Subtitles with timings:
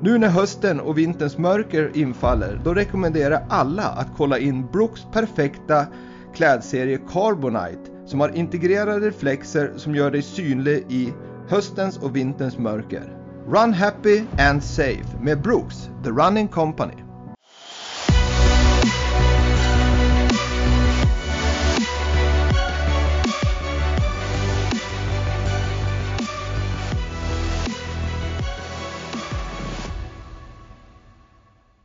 [0.00, 5.06] Nu när hösten och vinterns mörker infaller, då rekommenderar jag alla att kolla in Brooks
[5.12, 5.86] perfekta
[6.34, 11.12] klädserie Carbonite som har integrerade reflexer som gör dig synlig i
[11.48, 13.16] höstens och vinterns mörker.
[13.48, 17.05] Run happy and safe med Brooks, The Running Company.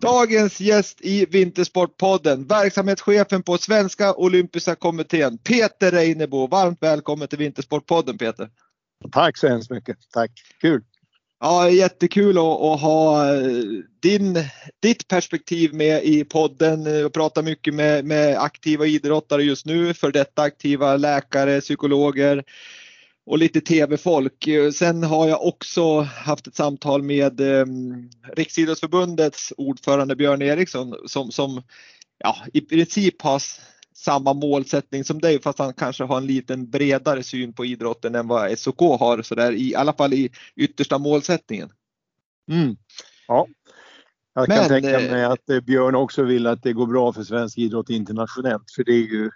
[0.01, 6.47] Dagens gäst i Vintersportpodden, verksamhetschefen på Svenska Olympiska Kommittén, Peter Reinebo.
[6.47, 8.49] Varmt välkommen till Vintersportpodden Peter.
[9.11, 9.97] Tack så hemskt mycket.
[10.13, 10.31] Tack.
[10.61, 10.81] Kul.
[11.39, 13.41] Ja, jättekul att, att ha eh,
[14.01, 14.43] din,
[14.81, 16.85] ditt perspektiv med i podden.
[16.85, 22.43] Jag pratar mycket med, med aktiva idrottare just nu, för detta aktiva läkare, psykologer,
[23.25, 24.47] och lite tv-folk.
[24.73, 27.65] Sen har jag också haft ett samtal med eh,
[28.35, 31.63] Riksidrottsförbundets ordförande Björn Eriksson som, som
[32.17, 33.41] ja, i princip har
[33.95, 38.27] samma målsättning som dig fast han kanske har en liten bredare syn på idrotten än
[38.27, 41.69] vad SOK har så där, i alla fall i yttersta målsättningen.
[42.51, 42.75] Mm.
[43.27, 43.47] Ja,
[44.33, 47.23] jag kan Men, tänka mig att eh, Björn också vill att det går bra för
[47.23, 49.29] svensk idrott internationellt för det är ju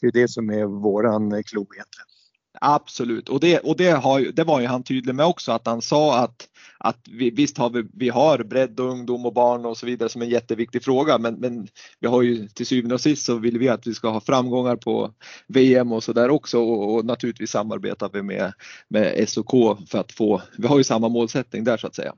[0.00, 2.15] det, är det som är våran klo egentligen.
[2.60, 5.82] Absolut, och, det, och det, har, det var ju han tydlig med också att han
[5.82, 9.76] sa att, att vi, visst har vi, vi har bredd och ungdom och barn och
[9.76, 11.68] så vidare som en jätteviktig fråga men, men
[12.00, 14.76] vi har ju till syvende och sist så vill vi att vi ska ha framgångar
[14.76, 15.12] på
[15.48, 18.52] VM och så där också och, och naturligtvis samarbetar vi med,
[18.88, 22.14] med SOK för att få, vi har ju samma målsättning där så att säga.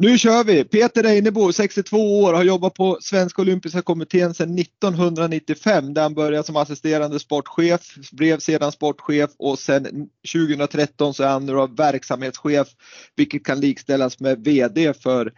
[0.00, 0.64] Nu kör vi!
[0.64, 6.46] Peter Einebo, 62 år, har jobbat på Svenska Olympiska Kommittén sedan 1995 där han började
[6.46, 7.80] som assisterande sportchef,
[8.12, 12.68] blev sedan sportchef och sedan 2013 så är han nu verksamhetschef
[13.16, 15.32] vilket kan likställas med VD för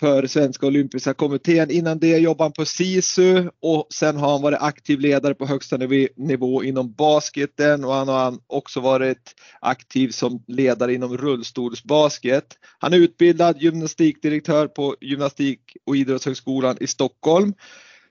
[0.00, 1.70] för Svenska Olympiska Kommittén.
[1.70, 5.76] Innan det jobbade han på SISU och sen har han varit aktiv ledare på högsta
[6.16, 12.44] nivå inom basketen och han har också varit aktiv som ledare inom rullstolsbasket.
[12.78, 17.54] Han är utbildad gymnastikdirektör på Gymnastik och idrottshögskolan i Stockholm.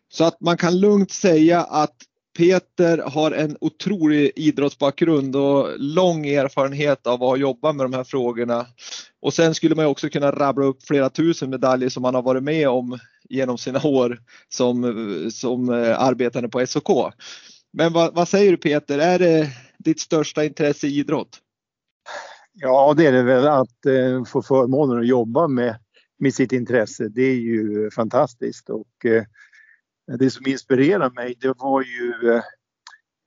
[0.10, 1.96] Så att man kan lugnt säga att
[2.38, 8.66] Peter har en otrolig idrottsbakgrund och lång erfarenhet av att jobba med de här frågorna.
[9.22, 12.44] Och sen skulle man också kunna rabbla upp flera tusen medaljer som han har varit
[12.44, 13.00] med om
[13.30, 17.14] genom sina år som, som eh, arbetande på SOK.
[17.74, 21.40] Men vad, vad säger du Peter, är det ditt största intresse i idrott?
[22.54, 25.76] Ja, det är det väl att eh, få förmånen att jobba med,
[26.20, 27.10] med sitt intresse.
[27.10, 29.24] Det är ju fantastiskt och eh,
[30.08, 32.42] det som inspirerade mig det var ju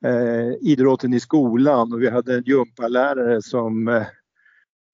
[0.04, 1.92] eh, idrotten i skolan.
[1.92, 4.06] Och vi hade en gympalärare som, eh,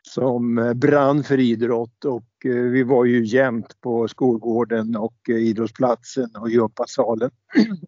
[0.02, 2.04] som brann för idrott.
[2.04, 7.30] Och eh, vi var ju jämt på skolgården och idrottsplatsen och gympasalen.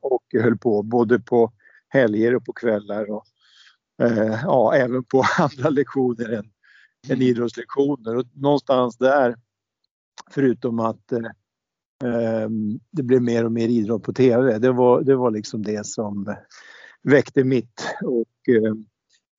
[0.00, 1.52] Och höll på både på
[1.88, 3.10] helger och på kvällar.
[3.10, 3.24] Och
[4.02, 6.50] eh, ja, även på andra lektioner än,
[7.08, 8.16] än idrottslektioner.
[8.16, 9.36] Och någonstans där,
[10.30, 11.30] förutom att eh,
[12.04, 14.58] Ehm, det blev mer och mer idrott på TV.
[14.58, 16.36] Det var, det var liksom det som
[17.02, 17.86] väckte mitt.
[18.02, 18.74] Och, eh,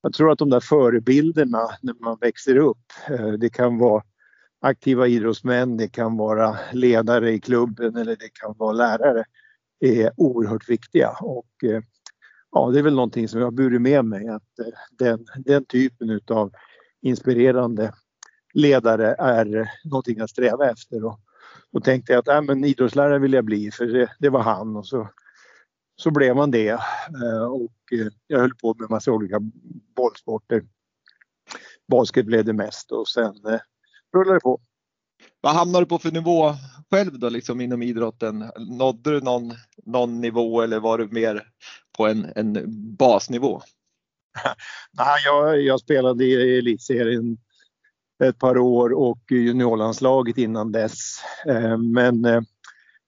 [0.01, 4.03] jag tror att de där förebilderna när man växer upp, eh, det kan vara
[4.61, 9.23] aktiva idrottsmän, det kan vara ledare i klubben eller det kan vara lärare,
[9.79, 11.09] är oerhört viktiga.
[11.21, 11.81] Och, eh,
[12.51, 15.65] ja, det är väl någonting som jag har burit med mig att eh, den, den
[15.65, 16.51] typen utav
[17.01, 17.94] inspirerande
[18.53, 21.05] ledare är någonting att sträva efter.
[21.05, 21.19] Och
[21.74, 24.88] då tänkte att äh, men idrottslärare vill jag bli för det, det var han och
[24.88, 25.10] så,
[25.95, 26.69] så blev man det.
[26.69, 29.39] Eh, och eh, jag höll på med massa olika
[29.95, 30.63] bollsporter.
[31.92, 33.60] Basket blev det mest och sen eh,
[34.13, 34.62] rullade det på.
[35.42, 36.54] Vad hamnade du på för nivå
[36.92, 38.51] själv då liksom inom idrotten?
[38.57, 39.54] Nådde du någon,
[39.86, 41.48] någon nivå eller var du mer
[41.98, 42.65] på en, en
[42.95, 43.62] basnivå?
[44.92, 47.38] Nej, jag, jag spelade i elitserien
[48.24, 51.19] ett par år och juniorlandslaget innan dess.
[51.45, 52.42] Eh, men eh,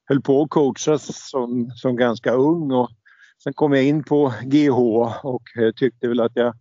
[0.06, 2.90] höll på att coachas som, som ganska ung och
[3.44, 4.80] sen kom jag in på GH
[5.24, 6.54] och eh, tyckte väl att jag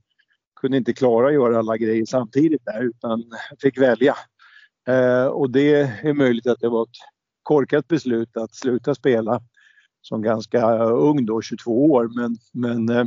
[0.60, 3.24] kunde inte klara att göra alla grejer samtidigt där utan
[3.62, 4.14] fick välja.
[5.30, 6.96] Och det är möjligt att det var ett
[7.42, 9.40] korkat beslut att sluta spela
[10.02, 12.10] som ganska ung då, 22 år.
[12.14, 13.06] Men, men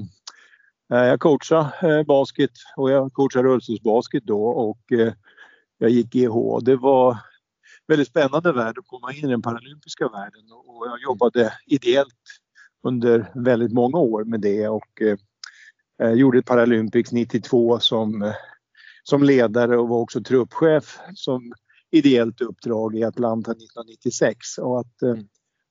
[0.88, 4.80] jag coachade basket och jag coachade rullstolsbasket då och
[5.84, 6.60] jag gick GH.
[6.62, 7.18] Det var
[7.88, 10.42] väldigt spännande värld att komma in i den paralympiska världen.
[10.66, 12.24] Och jag jobbade ideellt
[12.84, 14.68] under väldigt många år med det.
[14.68, 15.18] Och eh,
[16.02, 18.34] eh gjorde ett Paralympics 92 som, eh,
[19.04, 21.54] som ledare och var också truppchef som
[21.92, 25.16] ideellt uppdrag i Atlanta 1996 och att eh,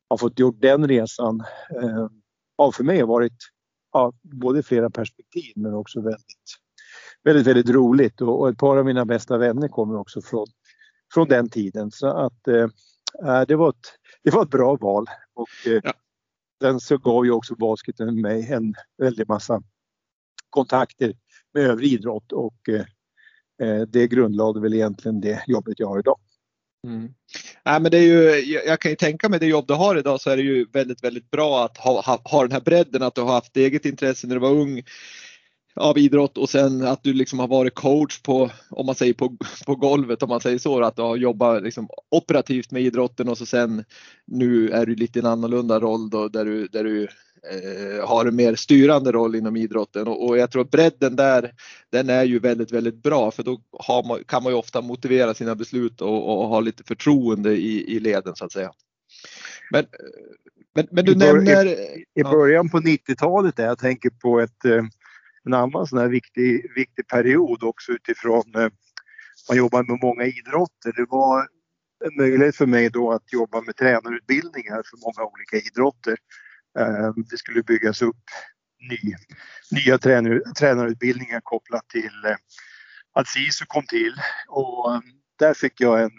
[0.09, 1.41] ha fått gjort den resan
[1.83, 2.09] eh,
[2.59, 3.39] har för mig varit
[3.93, 6.57] ja, både flera perspektiv men också väldigt,
[7.25, 10.47] väldigt, väldigt roligt och, och, ett par av mina bästa vänner kommer också från,
[11.15, 12.69] från den tiden så att eh,
[13.27, 15.93] äh, det, var ett, det var ett bra val och eh, ja.
[16.63, 19.63] sen så gav ju också basketen mig en väldig massa
[20.51, 21.15] kontakter
[21.55, 22.85] med övrig idrott och eh,
[23.63, 26.19] Eh, det grundlade väl egentligen det jobbet jag har idag.
[26.87, 27.15] Mm.
[27.65, 30.21] Nej, men det är ju, jag kan ju tänka mig det jobb du har idag
[30.21, 33.15] så är det ju väldigt, väldigt bra att ha, ha, ha den här bredden, att
[33.15, 34.83] du har haft eget intresse när du var ung
[35.75, 39.37] av idrott och sen att du liksom har varit coach på, om man säger på,
[39.67, 43.39] på golvet om man säger så, att du har jobbat liksom operativt med idrotten och
[43.39, 43.85] så sen
[44.27, 48.27] nu är du lite i en annorlunda roll då där du, där du eh, har
[48.27, 51.53] en mer styrande roll inom idrotten och, och, jag tror att bredden där
[51.91, 53.61] den är ju väldigt, väldigt bra för då
[54.09, 58.01] man, kan man ju ofta motivera sina beslut och, och ha lite förtroende i, i
[58.01, 58.71] leden så att säga.
[59.71, 59.85] Men,
[60.75, 61.67] men, men du I nämner...
[61.67, 64.85] I, i början på 90-talet där jag tänker på ett eh,
[65.47, 68.69] en annan sån här viktig, viktig period också utifrån eh,
[69.49, 70.93] man jobbar med många idrotter.
[70.97, 71.49] Det var
[72.05, 76.17] en möjlighet för mig då att jobba med tränarutbildningar för många olika idrotter.
[76.79, 78.25] Eh, det skulle byggas upp
[78.91, 79.15] ny,
[79.71, 82.37] nya tränar, tränarutbildningar kopplat till eh,
[83.13, 84.15] att SISU kom till
[84.49, 85.01] och eh,
[85.39, 86.11] där fick jag en,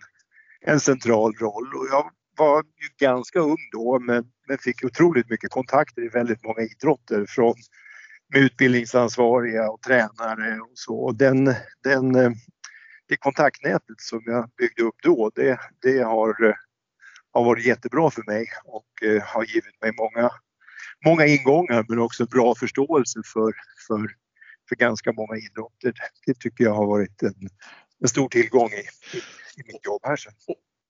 [0.62, 5.52] en central roll och jag var ju ganska ung då men, men fick otroligt mycket
[5.52, 7.56] kontakter i väldigt många idrotter från
[8.34, 10.96] med utbildningsansvariga och tränare och så.
[10.96, 11.46] Och den,
[11.84, 12.32] den, eh,
[13.08, 16.56] det kontaktnätet som jag byggde upp då, det, det har, eh,
[17.32, 20.30] har varit jättebra för mig och eh, har givit mig många,
[21.06, 23.54] många ingångar men också bra förståelse för,
[23.88, 24.08] för,
[24.70, 25.94] för ganska många idrotter.
[26.26, 27.50] Det tycker jag har varit en,
[28.02, 29.20] en stor tillgång i, i,
[29.58, 30.34] i mitt jobb här sen.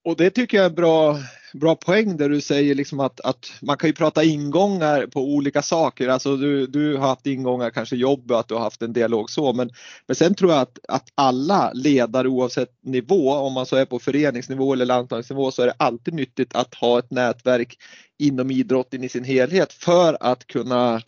[0.05, 1.19] Och det tycker jag är bra,
[1.53, 5.61] bra poäng där du säger liksom att, att man kan ju prata ingångar på olika
[5.61, 6.07] saker.
[6.07, 9.29] Alltså du, du har haft ingångar, kanske jobb och att du har haft en dialog
[9.29, 9.53] så.
[9.53, 9.69] Men,
[10.07, 13.99] men sen tror jag att, att alla ledare oavsett nivå, om man så är på
[13.99, 17.77] föreningsnivå eller landslagsnivå, så är det alltid nyttigt att ha ett nätverk
[18.19, 21.01] inom idrotten i sin helhet för att kunna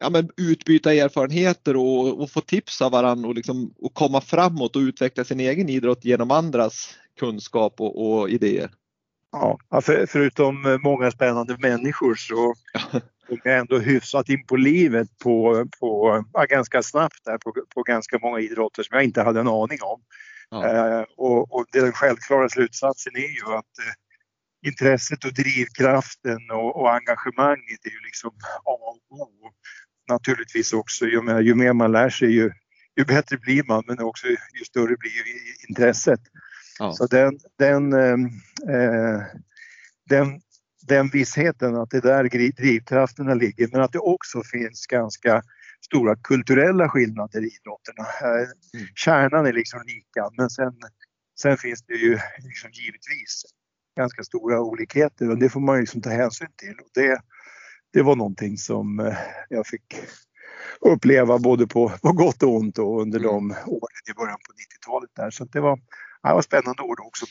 [0.00, 4.76] ja, men utbyta erfarenheter och, och få tips av varandra och, liksom, och komma framåt
[4.76, 8.70] och utveckla sin egen idrott genom andras kunskap och, och idéer.
[9.32, 12.54] Ja, för, förutom många spännande människor så
[13.28, 17.82] kom jag ändå hyfsat in på livet på, på, ja, ganska snabbt där på, på
[17.82, 20.00] ganska många idrotter som jag inte hade en aning om.
[20.50, 20.66] Ja.
[20.66, 23.92] Eh, och, och den självklara slutsatsen är ju att eh,
[24.66, 28.30] intresset och drivkraften och, och, engagemanget är ju liksom
[28.64, 28.76] A
[29.10, 29.50] och O.
[30.08, 32.50] Naturligtvis också, ju mer, ju mer man lär sig ju,
[32.96, 35.12] ju bättre blir man men också ju större blir
[35.68, 36.20] intresset.
[36.78, 36.92] Ja.
[36.92, 38.24] Så den, den, ehm,
[38.68, 39.22] eh,
[40.08, 40.40] den,
[40.88, 45.42] den vissheten att det är där drivkrafterna ligger men att det också finns ganska
[45.84, 48.06] stora kulturella skillnader i idrotterna.
[48.22, 48.86] Eh, mm.
[48.94, 50.72] Kärnan är liksom lika men sen,
[51.40, 53.44] sen finns det ju liksom givetvis
[53.96, 56.74] ganska stora olikheter och det får man ju liksom ta hänsyn till.
[56.80, 57.20] Och det,
[57.92, 59.16] det var någonting som eh,
[59.48, 59.94] jag fick
[60.80, 63.30] uppleva både på, på gott och ont och under mm.
[63.30, 65.30] de åren i början på 90-talet där.
[65.30, 65.76] Så det var,
[66.22, 67.26] det var spännande år då också.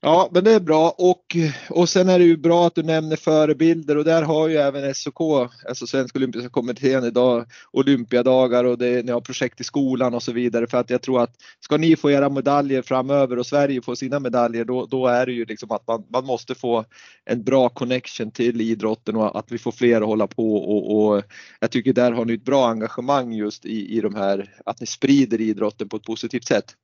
[0.00, 0.94] Ja, men det är bra.
[0.98, 1.36] Och,
[1.70, 3.96] och sen är det ju bra att du nämner förebilder.
[3.96, 5.20] Och där har ju även SOK,
[5.68, 10.32] alltså Svenska Olympiska Kommittén idag, olympiadagar och det, ni har projekt i skolan och så
[10.32, 10.66] vidare.
[10.66, 14.20] För att jag tror att ska ni få era medaljer framöver och Sverige få sina
[14.20, 16.84] medaljer då, då är det ju liksom att man, man måste få
[17.24, 20.56] en bra connection till idrotten och att vi får fler att hålla på.
[20.56, 21.22] Och, och
[21.60, 24.86] jag tycker där har ni ett bra engagemang just i, i de här, att ni
[24.86, 26.74] sprider idrotten på ett positivt sätt.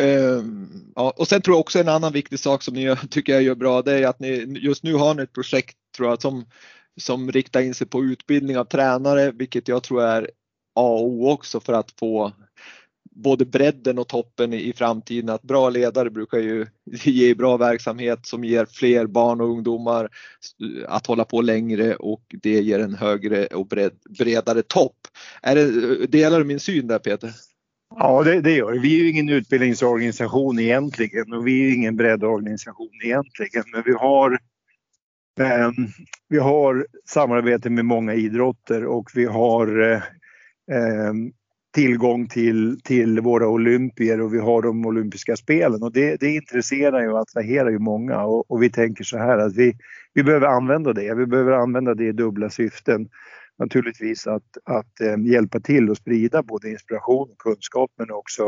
[0.00, 0.44] Uh,
[0.94, 3.54] ja, och sen tror jag också en annan viktig sak som ni tycker jag gör
[3.54, 6.46] bra, det är att ni just nu har ni ett projekt tror jag som,
[7.00, 10.30] som riktar in sig på utbildning av tränare, vilket jag tror är
[10.74, 12.32] A och O också för att få
[13.14, 15.28] både bredden och toppen i, framtiden.
[15.28, 16.66] Att bra ledare brukar ju
[17.04, 20.08] ge bra verksamhet som ger fler barn och ungdomar
[20.86, 24.96] att hålla på längre och det ger en högre och bred, bredare topp.
[25.42, 27.30] Är det, delar du min syn där Peter?
[27.98, 29.00] Ja, det, det gör vi.
[29.00, 33.64] är ju ingen utbildningsorganisation egentligen och vi är ingen breddorganisation egentligen.
[33.72, 34.32] Men vi har,
[35.40, 35.70] eh,
[36.28, 40.02] vi har samarbete med många idrotter och vi har eh,
[40.72, 41.32] ehm,
[41.74, 47.02] tillgång till, till våra olympier och vi har de olympiska spelen och det, det intresserar
[47.02, 49.76] ju och attraherar ju många och, och, vi tänker så här att vi,
[50.14, 51.14] vi behöver använda det.
[51.14, 53.08] Vi behöver använda det i dubbla syften.
[53.58, 58.46] Naturligtvis att, att eh, hjälpa till och sprida både inspiration och kunskap men också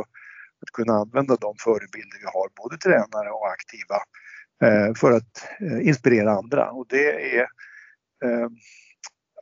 [0.62, 3.98] att kunna använda de förebilder vi har, både tränare och aktiva,
[4.62, 6.70] eh, för att eh, inspirera andra.
[6.70, 7.40] Och det är
[8.24, 8.48] eh,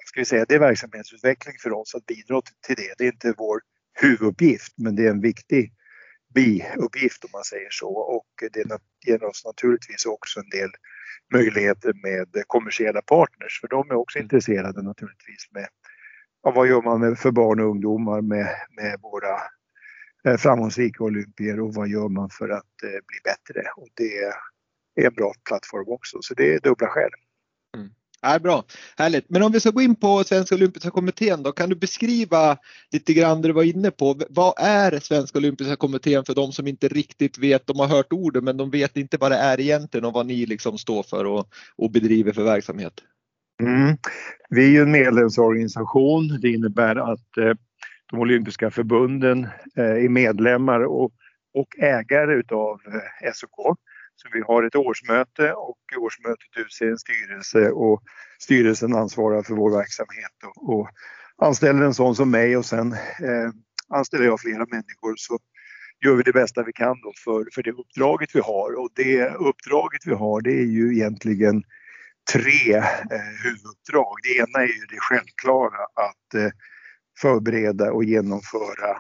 [0.07, 2.95] ska vi säga, det är verksamhetsutveckling för oss att bidra till det.
[2.99, 3.61] Det är inte vår
[4.01, 5.73] huvuduppgift men det är en viktig
[6.35, 10.71] biuppgift om man säger så och det ger oss naturligtvis också en del
[11.33, 14.25] möjligheter med kommersiella partners för de är också mm.
[14.25, 15.69] intresserade naturligtvis med
[16.43, 19.35] ja, vad gör man med, för barn och ungdomar med, med våra
[20.29, 24.19] eh, framgångsrika olympier och vad gör man för att eh, bli bättre och det
[24.97, 27.11] är en bra plattform också så det är dubbla skäl.
[28.27, 28.65] Ja, bra,
[28.99, 29.31] härligt.
[29.31, 32.57] Men om vi ska gå in på Svenska Olympiska Kommittén då, kan du beskriva
[32.93, 34.21] lite grann det du var inne på.
[34.31, 38.45] Vad är Svenska Olympiska Kommittén för de som inte riktigt vet, de har hört ordet
[38.45, 41.49] men de vet inte vad det är egentligen och vad ni liksom står för och,
[41.77, 42.93] och bedriver för verksamhet?
[43.63, 43.97] Mm.
[44.51, 46.39] Vi är ju en medlemsorganisation.
[46.41, 47.53] Det innebär att eh,
[48.11, 49.45] de olympiska förbunden
[49.77, 51.13] eh, är medlemmar och,
[51.55, 53.79] och ägare utav eh, SOK.
[54.17, 58.03] Så vi har ett årsmöte och årsmötet utser en styrelse och
[58.39, 60.89] styrelsen ansvarar för vår verksamhet och, och
[61.37, 63.51] anställer en sån som mig och sen eh,
[63.89, 65.39] anställer jag flera människor så
[66.05, 69.29] gör vi det bästa vi kan då för, för det uppdraget vi har och det
[69.29, 71.63] uppdraget vi har det är ju egentligen
[72.33, 74.17] tre eh, huvuduppdrag.
[74.23, 76.51] Det ena är ju det självklara att eh,
[77.21, 78.99] förbereda och genomföra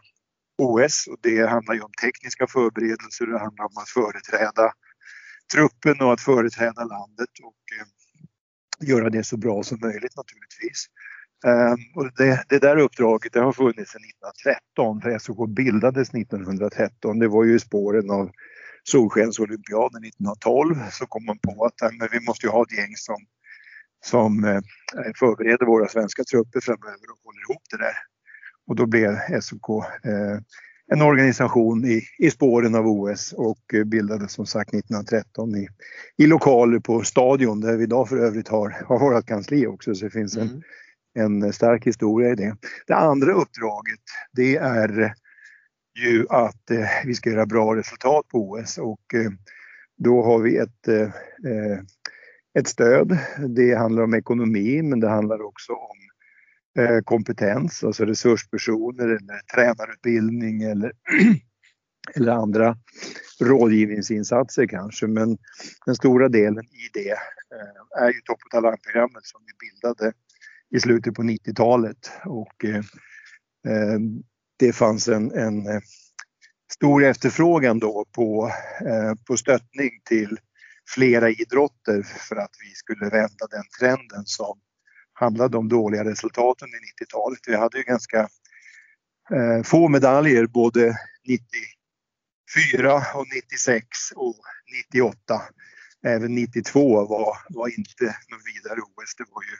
[0.58, 4.72] OS och det handlar ju om tekniska förberedelser, det handlar om att företräda
[5.52, 7.86] truppen och att företräda landet och eh,
[8.88, 10.86] göra det så bra som möjligt naturligtvis.
[11.46, 17.18] Um, och det, det, där uppdraget det har funnits sedan 1913, för SOK bildades 1913.
[17.18, 18.30] Det var ju i spåren av
[18.84, 23.16] Solskensolympiaden 1912 så kom man på att men vi måste ju ha ett gäng som,
[24.04, 24.60] som eh,
[25.18, 27.96] förbereder våra svenska trupper framöver och håller ihop det där.
[28.66, 29.68] Och då blev SOK
[30.04, 30.38] eh,
[30.92, 35.68] en organisation i, i spåren av OS och bildades som sagt 1913 i,
[36.16, 40.04] i lokaler på Stadion där vi idag för övrigt har, har vårt kansli också så
[40.04, 40.62] det finns en,
[41.18, 41.42] mm.
[41.42, 42.56] en stark historia i det.
[42.86, 44.00] Det andra uppdraget
[44.32, 45.14] det är
[45.98, 49.30] ju att eh, vi ska göra bra resultat på OS och eh,
[49.96, 51.80] då har vi ett, eh, eh
[52.58, 53.18] ett stöd.
[53.48, 55.96] Det handlar om ekonomi men det handlar också om
[56.78, 60.92] Eh, kompetens, alltså resurspersoner eller tränarutbildning eller,
[62.14, 62.76] eller andra
[63.40, 65.06] rådgivningsinsatser kanske.
[65.06, 65.38] Men
[65.86, 70.12] den stora delen i det eh, är ju Topp och talangprogrammet som vi bildade
[70.70, 72.84] i slutet på 90-talet och eh,
[73.68, 73.98] eh,
[74.58, 75.82] det fanns en, en
[76.72, 78.50] stor efterfrågan då på,
[79.26, 80.38] på stöttning till
[80.94, 84.60] flera idrotter för att vi skulle vända den trenden som
[85.14, 87.38] handlade om dåliga resultat under 90-talet.
[87.46, 88.28] Vi hade ju ganska
[89.34, 94.36] eh, få medaljer både 94 och 96 och
[94.92, 95.42] 98.
[96.06, 99.14] Även 92 var, var inte något vidare OS.
[99.18, 99.56] Det var ju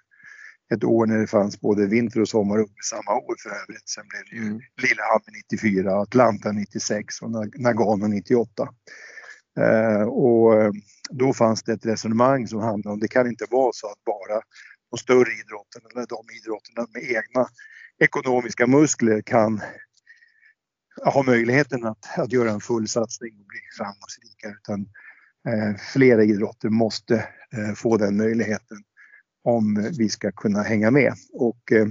[0.77, 3.89] ett år när det fanns både vinter och sommar samma år för övrigt.
[3.89, 4.61] Sen blev det ju mm.
[4.83, 7.31] Lillehammer 94, Atlanta 96 och
[7.61, 8.69] Nagano 98.
[9.61, 10.73] Eh, och eh,
[11.11, 14.41] då fanns det ett resonemang som handlade om det kan inte vara så att bara
[14.95, 17.49] de större idrotterna eller de idrotterna med egna
[17.99, 19.63] ekonomiska muskler kan
[21.05, 24.81] ha möjligheten att, att göra en full satsning och bli framgångsrika utan
[25.49, 27.15] eh, flera idrotter måste
[27.53, 28.79] eh, få den möjligheten
[29.45, 31.15] om vi ska kunna hänga med.
[31.33, 31.87] Och eh,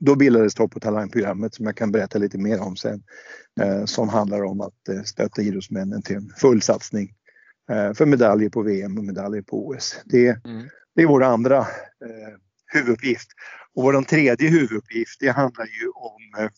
[0.00, 3.02] då bildades Topp och talangprogrammet som jag kan berätta lite mer om sen
[3.60, 7.14] eh, som handlar om att eh, stötta idrottsmännen till en full satsning
[7.70, 10.00] eh, för medaljer på VM och medaljer på OS.
[10.04, 10.68] Det, mm.
[10.98, 12.34] Det är vår andra eh,
[12.66, 13.28] huvuduppgift.
[13.74, 16.50] Och vår tredje huvuduppgift det handlar ju om eh,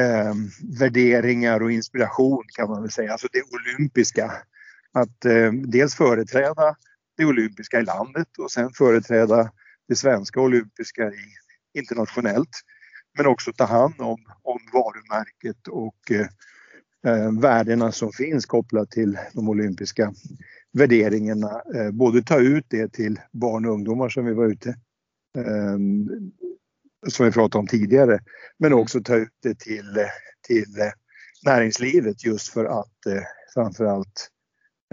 [0.00, 0.34] eh,
[0.78, 4.32] värderingar och inspiration kan man väl säga, alltså det olympiska.
[4.92, 6.76] Att eh, dels företräda
[7.16, 9.50] det olympiska i landet och sen företräda
[9.88, 11.34] det svenska olympiska i,
[11.78, 12.60] internationellt.
[13.16, 16.26] Men också ta hand om, om varumärket och eh,
[17.12, 20.12] eh, värdena som finns kopplat till de olympiska
[20.72, 21.62] värderingarna.
[21.74, 24.68] Eh, både ta ut det till barn och ungdomar som vi var ute
[25.38, 25.78] eh,
[27.08, 28.20] som vi pratade om tidigare.
[28.58, 30.06] Men också ta ut det till,
[30.46, 30.92] till
[31.44, 33.22] näringslivet just för att eh,
[33.54, 34.28] framförallt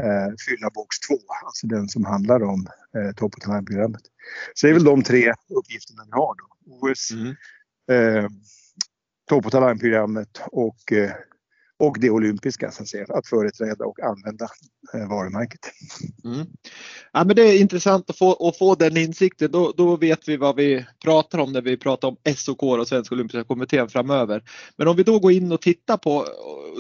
[0.02, 2.68] eh, fylla box 2, alltså den som handlar om
[2.98, 4.02] eh, Top of Time-programmet.
[4.54, 6.48] Så det är väl de tre uppgifterna vi har då.
[6.66, 7.36] OS, mm.
[7.92, 8.30] eh,
[9.30, 11.12] Top of Time-programmet och eh,
[11.80, 14.48] och det olympiska så att, säga, att företräda och använda
[14.94, 15.60] eh, varumärket.
[16.26, 16.48] Mm.
[17.14, 19.52] Ja, men det är intressant att få, att få den insikten.
[19.52, 23.16] Då, då vet vi vad vi pratar om när vi pratar om SOK och Svenska
[23.16, 24.44] Olympiska Kommittén framöver.
[24.78, 26.26] Men om vi då går in och tittar på,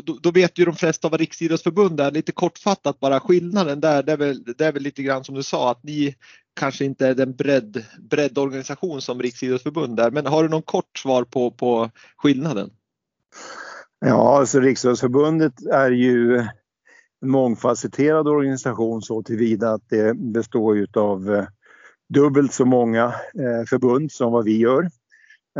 [0.03, 4.11] då, då vet ju de flesta vad Riksidrottsförbundet är, lite kortfattat bara skillnaden där, det
[4.11, 6.15] är, väl, det är väl lite grann som du sa att ni
[6.59, 10.11] kanske inte är den bredd, breddorganisation som Riksidrottsförbundet är.
[10.11, 12.69] Men har du någon kort svar på, på skillnaden?
[14.05, 16.37] Ja, alltså Riksidrottsförbundet är ju
[17.21, 21.45] en mångfacetterad organisation så tillvida att det består av eh,
[22.13, 24.83] dubbelt så många eh, förbund som vad vi gör.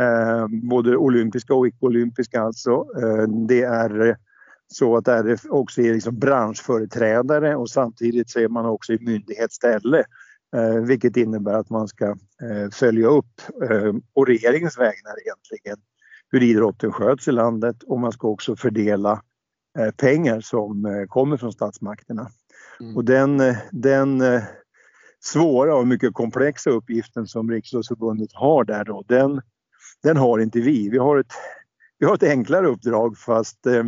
[0.00, 2.84] Eh, både olympiska och icke-olympiska alltså.
[3.48, 4.16] Det är
[4.68, 10.04] så att RF också är liksom branschföreträdare och samtidigt så är man också i myndighetsställe.
[10.86, 12.16] Vilket innebär att man ska
[12.72, 13.40] följa upp,
[14.14, 15.76] och regeringens vägnar egentligen,
[16.30, 19.22] hur idrotten sköts i landet och man ska också fördela
[19.78, 22.30] eh, pengar som eh, kommer från statsmakterna.
[22.80, 22.96] Mm.
[22.96, 24.22] Och den, eh, den
[25.24, 29.40] svåra och mycket komplexa uppgiften som Riksidrottsförbundet har där då, den,
[30.02, 30.88] den har inte vi.
[30.88, 31.32] Vi har ett,
[31.98, 33.84] vi har ett enklare uppdrag fast eh,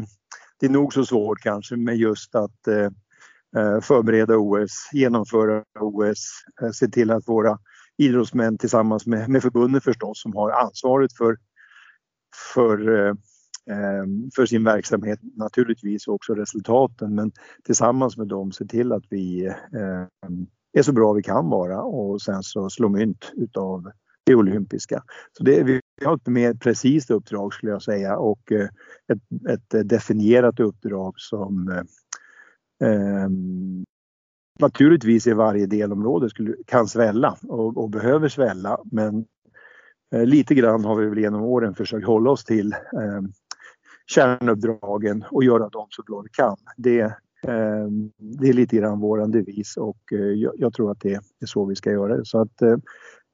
[0.61, 6.71] det är nog så svårt kanske med just att eh, förbereda OS, genomföra OS, eh,
[6.71, 7.59] se till att våra
[7.97, 11.37] idrottsmän tillsammans med, med förbundet förstås som har ansvaret för
[12.55, 13.15] för, eh,
[13.71, 14.05] eh,
[14.37, 17.33] för sin verksamhet naturligtvis också resultaten men
[17.65, 20.07] tillsammans med dem se till att vi eh,
[20.73, 23.91] är så bra vi kan vara och sen så slå mynt utav
[24.27, 25.03] det olympiska.
[25.39, 28.53] Så det, vi har ett mer precist uppdrag skulle jag säga och
[29.13, 31.69] ett, ett definierat uppdrag som
[32.85, 33.29] eh,
[34.61, 39.25] naturligtvis i varje delområde skulle, kan svälla och, och behöver svälla men
[40.13, 43.23] Eh, lite grann har vi väl genom åren försökt hålla oss till eh,
[44.07, 46.57] kärnuppdragen och göra dem så bra vi kan.
[46.77, 47.01] Det,
[47.43, 47.87] eh,
[48.19, 51.77] det är lite grann vår devis och eh, jag, tror att det är så vi
[51.77, 52.25] ska göra det.
[52.25, 52.77] Så att, eh,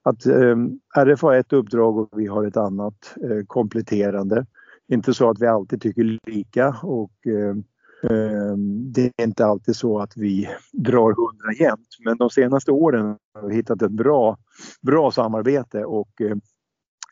[0.02, 0.56] att eh,
[0.96, 4.46] RF har ett uppdrag och vi har ett annat eh, kompletterande.
[4.92, 7.64] Inte så att vi alltid tycker lika och ehm,
[8.10, 13.16] ehm, det är inte alltid så att vi drar hundra jämt men de senaste åren
[13.34, 14.38] har vi hittat ett bra,
[14.82, 16.36] bra samarbete och eh,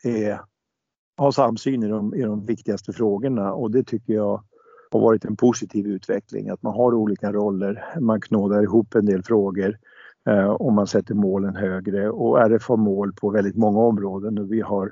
[0.07, 0.41] är,
[1.17, 4.43] har samsyn i de, i de viktigaste frågorna och det tycker jag
[4.91, 6.49] har varit en positiv utveckling.
[6.49, 9.77] Att man har olika roller, man knådar ihop en del frågor
[10.29, 12.09] eh, och man sätter målen högre.
[12.09, 14.91] Och RF har mål på väldigt många områden och vi har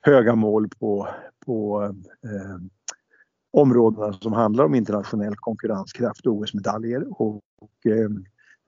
[0.00, 1.08] höga mål på,
[1.46, 1.82] på
[2.24, 2.58] eh,
[3.52, 7.22] områdena som handlar om internationell konkurrenskraft och OS-medaljer.
[7.22, 8.08] Och, och eh,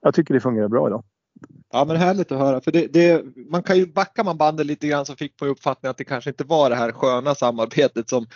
[0.01, 1.03] jag tycker det fungerar bra idag.
[1.71, 4.87] Ja men härligt att höra för det, det, man kan ju backa man bandet lite
[4.87, 8.27] grann så fick man uppfattningen att det kanske inte var det här sköna samarbetet som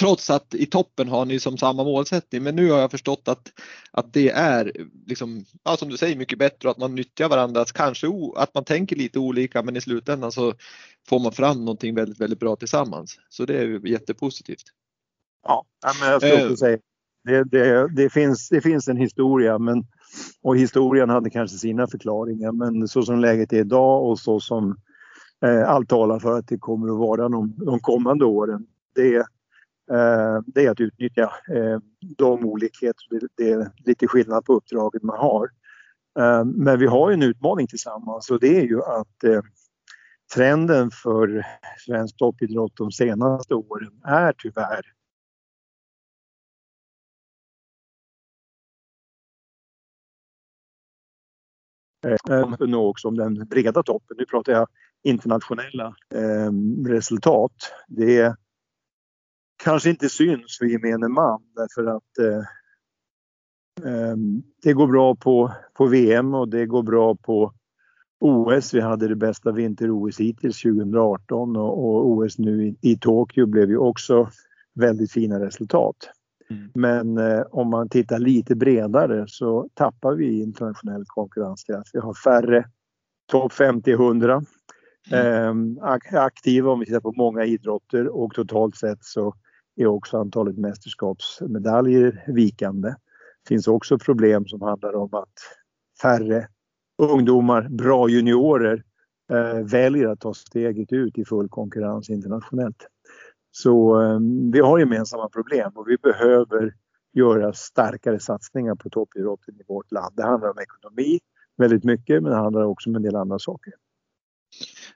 [0.00, 3.52] trots att i toppen har ni som samma målsättning men nu har jag förstått att,
[3.90, 4.72] att det är
[5.06, 8.64] liksom, ja, som du säger mycket bättre och att man nyttjar varandras kanske att man
[8.64, 10.54] tänker lite olika men i slutändan så
[11.08, 14.64] får man fram någonting väldigt väldigt bra tillsammans så det är jättepositivt.
[15.42, 15.64] Ja,
[16.00, 16.56] men jag skulle också eh.
[16.56, 16.78] säga
[17.26, 19.86] det, det, det, finns, det finns en historia men
[20.42, 24.76] och historien hade kanske sina förklaringar men så som läget är idag och så som
[25.44, 28.66] eh, allt talar för att det kommer att vara de, de kommande åren.
[28.94, 31.22] Det, eh, det är att utnyttja
[31.54, 31.78] eh,
[32.16, 35.48] de olikheter, det, det, är lite skillnad på uppdraget man har.
[36.18, 39.40] Eh, men vi har en utmaning tillsammans och det är ju att eh,
[40.34, 41.46] trenden för
[41.86, 44.95] svensk toppidrott de senaste åren är tyvärr
[52.04, 54.16] eh, nå också om den breda toppen.
[54.18, 54.68] Nu pratar jag
[55.02, 56.52] internationella eh,
[56.86, 57.52] resultat.
[57.88, 58.36] Det
[59.64, 62.38] kanske inte syns för gemene man därför att eh,
[63.90, 64.16] eh
[64.62, 67.52] det går bra på, på VM och det går bra på
[68.18, 68.74] OS.
[68.74, 73.70] Vi hade det bästa vinter-OS hittills 2018 och, och OS nu i, i Tokyo blev
[73.70, 74.30] ju också
[74.74, 75.96] väldigt fina resultat.
[76.50, 76.70] Mm.
[76.74, 81.90] Men eh, om man tittar lite bredare så tappar vi internationell konkurrenskraft.
[81.92, 82.64] Vi har färre
[83.26, 84.46] topp 50-100
[85.10, 85.78] mm.
[85.78, 89.34] eh, aktiva om vi tittar på många idrotter och totalt sett så
[89.76, 92.88] är också antalet mästerskapsmedaljer vikande.
[92.88, 95.32] Det finns också problem som handlar om att
[96.02, 96.48] färre
[96.98, 98.82] ungdomar, bra juniorer
[99.32, 102.86] eh, väljer att ta steget ut i full konkurrens internationellt.
[103.62, 104.18] Så eh,
[104.52, 106.74] vi har gemensamma problem och vi behöver
[107.12, 110.16] göra starkare satsningar på toppidrotten i vårt land.
[110.16, 111.18] Det handlar om ekonomi
[111.56, 113.74] väldigt mycket men det handlar också om en del andra saker.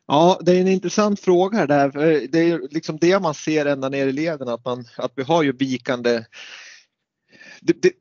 [0.06, 1.90] Ja, det är en intressant fråga det där.
[2.32, 5.42] Det är liksom det man ser ända ner i leden att, man, att vi har
[5.42, 6.24] ju vikande
[7.60, 7.92] det, det,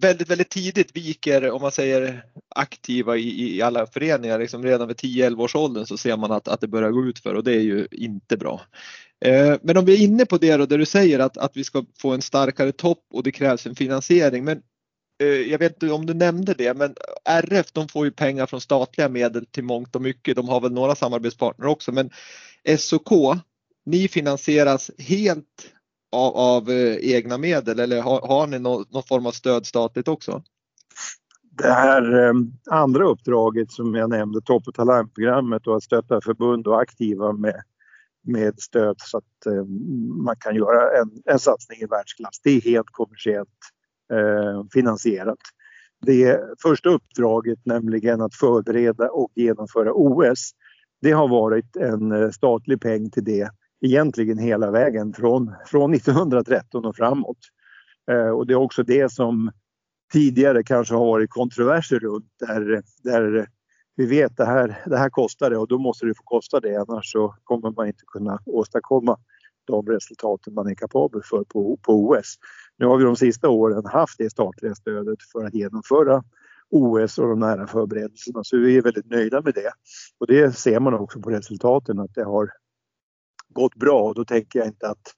[0.00, 4.96] väldigt, väldigt tidigt viker, om man säger aktiva i, i alla föreningar, liksom redan vid
[4.96, 7.52] 10-11 års åldern så ser man att, att det börjar gå ut för och det
[7.52, 8.60] är ju inte bra.
[9.24, 11.64] Eh, men om vi är inne på det då, där du säger att, att vi
[11.64, 14.44] ska få en starkare topp och det krävs en finansiering.
[14.44, 14.62] Men
[15.22, 18.60] eh, jag vet inte om du nämnde det, men RF de får ju pengar från
[18.60, 20.36] statliga medel till mångt och mycket.
[20.36, 22.10] De har väl några samarbetspartner också, men
[22.78, 23.10] SOK,
[23.86, 25.72] ni finansieras helt
[26.12, 30.08] av, av eh, egna medel eller har, har ni någon, någon, form av stöd statligt
[30.08, 30.42] också?
[31.50, 32.34] Det här eh,
[32.70, 37.62] andra uppdraget som jag nämnde, Topp och talangprogrammet och att stötta förbund och aktiva med,
[38.28, 39.64] med stöd så att eh,
[40.24, 42.40] man kan göra en, en satsning i världsklass.
[42.42, 43.58] Det är helt kommersiellt
[44.12, 45.38] eh, finansierat.
[46.06, 50.50] Det första uppdraget, nämligen att förbereda och genomföra OS,
[51.00, 56.84] det har varit en eh, statlig peng till det egentligen hela vägen från, från 1913
[56.84, 57.38] och framåt.
[58.10, 59.50] Eh, och det är också det som
[60.12, 63.48] tidigare kanske har varit kontroverser runt där, där
[63.98, 66.76] vi vet det här, det här kostar det och då måste det få kosta det
[66.76, 69.18] annars så kommer man inte kunna åstadkomma
[69.64, 72.34] de resultaten man är kapabel för på, på OS.
[72.76, 76.22] Nu har vi de sista åren haft det statliga stödet för att genomföra
[76.70, 79.72] OS och de nära förberedelserna så vi är väldigt nöjda med det.
[80.18, 82.50] Och det ser man också på resultaten att det har
[83.48, 85.14] gått bra och då tänker jag inte att,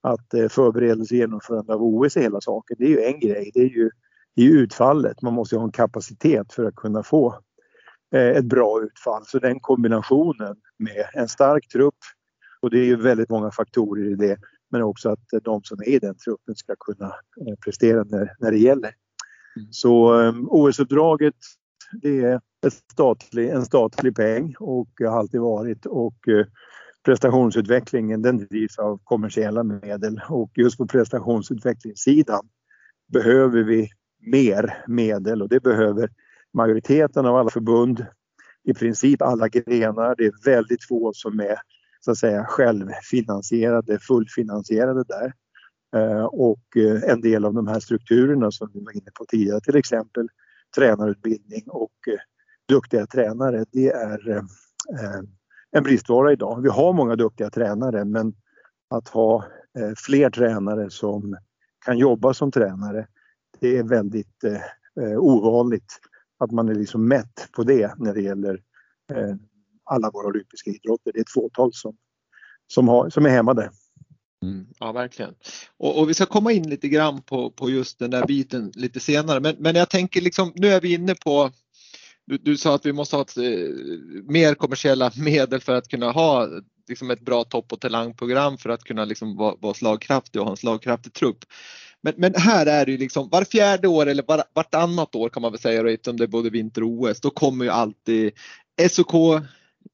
[0.00, 2.76] att eh, förberedelse och genomförande av OS är hela saken.
[2.78, 3.90] Det är ju en grej, det är ju,
[4.36, 5.22] i utfallet.
[5.22, 7.38] Man måste ha en kapacitet för att kunna få
[8.12, 9.26] ett bra utfall.
[9.26, 11.98] Så den kombinationen med en stark trupp
[12.60, 14.36] och det är ju väldigt många faktorer i det
[14.70, 18.50] men också att de som är i den truppen ska kunna eh, prestera när, när
[18.50, 18.90] det gäller.
[19.56, 19.72] Mm.
[19.72, 21.34] Så um, OS-uppdraget
[22.02, 22.40] det är
[22.92, 26.14] statlig, en statlig peng och har alltid varit och
[27.04, 32.48] prestationsutvecklingen den drivs av kommersiella medel och just på prestationsutvecklingssidan
[33.12, 36.10] behöver vi mer medel och det behöver
[36.54, 38.06] majoriteten av alla förbund,
[38.64, 40.14] i princip alla grenar.
[40.18, 41.58] Det är väldigt få som är
[42.00, 45.32] så att säga självfinansierade, fullfinansierade där.
[45.96, 49.60] Eh, och eh, en del av de här strukturerna som vi var inne på tidigare,
[49.60, 50.28] till exempel
[50.76, 52.18] tränarutbildning och eh,
[52.68, 54.44] duktiga tränare, det är
[55.70, 56.62] en bristvara idag.
[56.62, 58.34] Vi har många duktiga tränare men
[58.90, 59.44] att ha
[60.06, 61.36] fler tränare som
[61.84, 63.06] kan jobba som tränare
[63.60, 66.00] det är väldigt eh, ovanligt
[66.38, 68.62] att man är liksom mätt på det när det gäller
[69.12, 69.34] eh,
[69.84, 71.12] alla våra olympiska idrotter.
[71.12, 71.96] Det är ett fåtal som,
[72.66, 73.70] som, har, som är hämmade.
[74.42, 75.34] Mm, ja, verkligen.
[75.76, 79.00] Och, och, vi ska komma in lite grann på, på just den där biten lite
[79.00, 79.40] senare.
[79.40, 81.50] Men, men jag tänker liksom, nu är vi inne på
[82.28, 83.42] du, du sa att vi måste ha ett, eh,
[84.24, 86.48] mer kommersiella medel för att kunna ha
[86.88, 90.52] liksom ett bra topp och talangprogram för att kunna liksom vara, vara slagkraftig och ha
[90.52, 91.38] en slagkraftig trupp.
[92.02, 95.42] Men, men här är det ju liksom var fjärde år eller var, vartannat år kan
[95.42, 97.20] man väl säga eftersom det är både vinter och OS.
[97.20, 98.32] Då kommer ju alltid
[98.90, 99.14] SOK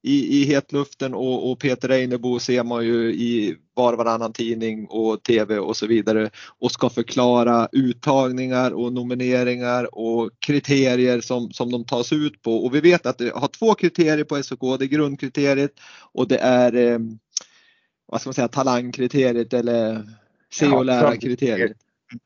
[0.03, 4.87] i, i hetluften och, och Peter Einebo ser man ju i var och varannan tidning
[4.87, 11.71] och tv och så vidare och ska förklara uttagningar och nomineringar och kriterier som, som
[11.71, 14.85] de tas ut på och vi vet att det har två kriterier på SOK, det
[14.85, 15.73] är grundkriteriet
[16.13, 16.99] och det är eh,
[18.07, 20.05] vad ska man säga talangkriteriet eller
[20.53, 21.77] se och lära kriteriet.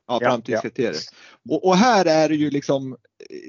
[0.09, 0.93] Ja, framtidskriterier.
[1.43, 2.97] Ja, och, och, här är det ju liksom,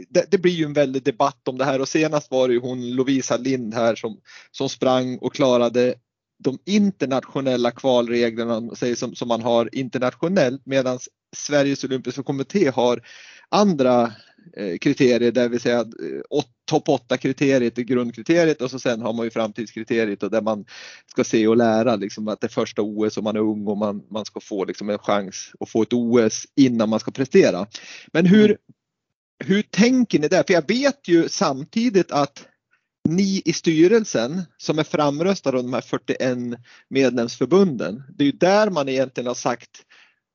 [0.10, 2.60] det, det, blir ju en väldig debatt om det här och senast var det ju
[2.60, 4.20] hon Lovisa Lind här som,
[4.52, 5.96] som sprang och klarade
[6.44, 11.00] de internationella kvalreglerna som, som man har internationellt medan
[11.36, 13.02] Sveriges olympiska kommitté har
[13.50, 14.14] andra
[14.82, 19.26] kriterier, det vill säga eh, topp 8 kriteriet är grundkriteriet och så sen har man
[19.26, 20.66] ju framtidskriteriet och där man
[21.08, 23.78] ska se och lära liksom att det är första OS och man är ung och
[23.78, 27.68] man, man ska få liksom en chans att få ett OS innan man ska prestera.
[28.14, 28.58] Men hur,
[29.44, 30.44] hur tänker ni där?
[30.48, 32.46] För jag vet ju samtidigt att
[33.10, 36.38] ni i styrelsen som är framröstade av de här 41
[36.90, 39.86] medlemsförbunden, det är ju där man egentligen har sagt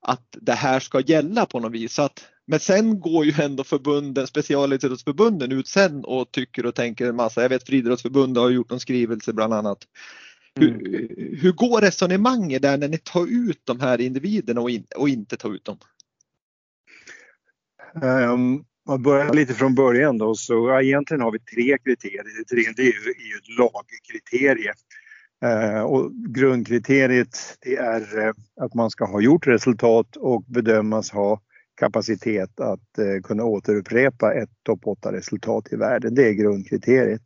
[0.06, 1.94] att det här ska gälla på något vis.
[1.94, 7.08] Så att, men sen går ju ändå förbunden, specialidrottsförbunden ut sen och tycker och tänker
[7.08, 7.42] en massa.
[7.42, 9.78] Jag vet Friidrottsförbundet har gjort en skrivelse bland annat.
[10.60, 11.38] Hur, mm.
[11.40, 15.36] hur går resonemanget där när ni tar ut de här individerna och, in, och inte
[15.36, 15.78] tar ut dem?
[18.02, 22.24] Um, man börjar lite från början då så ja, egentligen har vi tre kriterier.
[22.38, 24.72] Det tredje är ju, är ju ett lagkriterie.
[25.44, 31.40] Uh, och grundkriteriet det är uh, att man ska ha gjort resultat och bedömas ha
[31.74, 36.14] kapacitet att eh, kunna återupprepa ett topp 8-resultat i världen.
[36.14, 37.22] Det är grundkriteriet.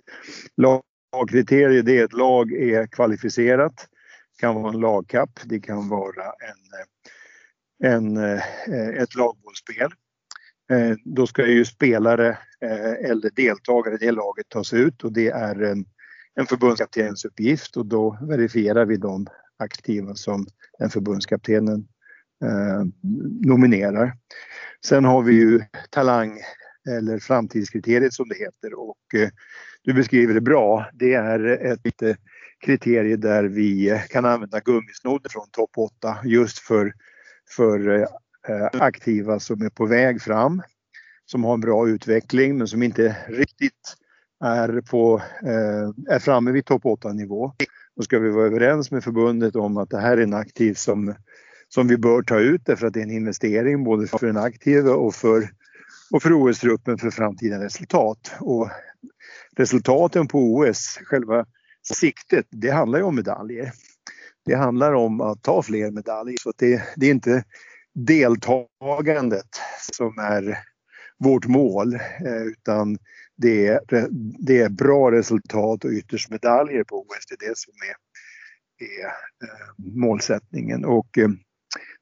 [1.12, 3.88] Lagkriteriet det är att lag är kvalificerat.
[4.36, 8.42] Det kan vara en lagkapp, det kan vara en, en, eh,
[8.88, 9.90] ett lagbollsspel.
[10.70, 12.28] Eh, då ska ju spelare
[12.60, 15.84] eh, eller deltagare i det laget tas ut och det är en,
[16.34, 19.26] en förbundskaptenens uppgift och då verifierar vi de
[19.58, 20.46] aktiva som
[20.78, 21.88] den förbundskaptenen
[22.44, 22.84] eh,
[23.46, 24.12] nominerar.
[24.86, 26.40] Sen har vi ju talang
[26.96, 29.28] eller framtidskriteriet som det heter och eh,
[29.82, 30.86] du beskriver det bra.
[30.92, 32.16] Det är ett eh,
[32.64, 36.92] kriterie där vi kan använda gummisnodd från topp 8 just för,
[37.56, 38.08] för
[38.48, 40.62] Eh, aktiva som är på väg fram,
[41.26, 43.96] som har en bra utveckling men som inte riktigt
[44.44, 47.52] är, på, eh, är framme vid topp 8-nivå.
[47.96, 51.14] Då ska vi vara överens med förbundet om att det här är en aktiv som,
[51.68, 54.90] som vi bör ta ut därför att det är en investering både för den aktiva
[54.90, 55.50] och för,
[56.10, 58.32] och för OS-truppen för framtida resultat.
[58.40, 58.70] Och
[59.56, 61.46] resultaten på OS, själva
[61.94, 63.72] siktet, det handlar ju om medaljer.
[64.44, 66.36] Det handlar om att ta fler medaljer.
[66.40, 67.44] Så det, det är inte
[67.94, 69.48] deltagandet
[69.92, 70.58] som är
[71.18, 72.98] vårt mål eh, utan
[73.36, 73.80] det är,
[74.46, 77.26] det är bra resultat och ytterst medaljer på OS.
[77.28, 77.96] Det är det som är,
[78.84, 80.84] är eh, målsättningen.
[80.84, 81.28] Och eh,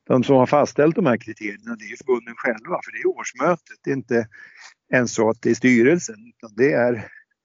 [0.07, 3.77] de som har fastställt de här kriterierna det är förbunden själva för det är årsmötet.
[3.85, 4.29] Det är inte
[4.93, 6.95] ens så att det är styrelsen utan det är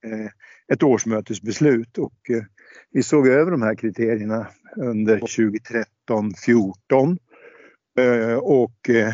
[0.06, 0.30] eh,
[0.74, 2.44] ett årsmötesbeslut och eh,
[2.92, 7.18] vi såg över de här kriterierna under 2013-14
[8.00, 9.14] Eh, och eh,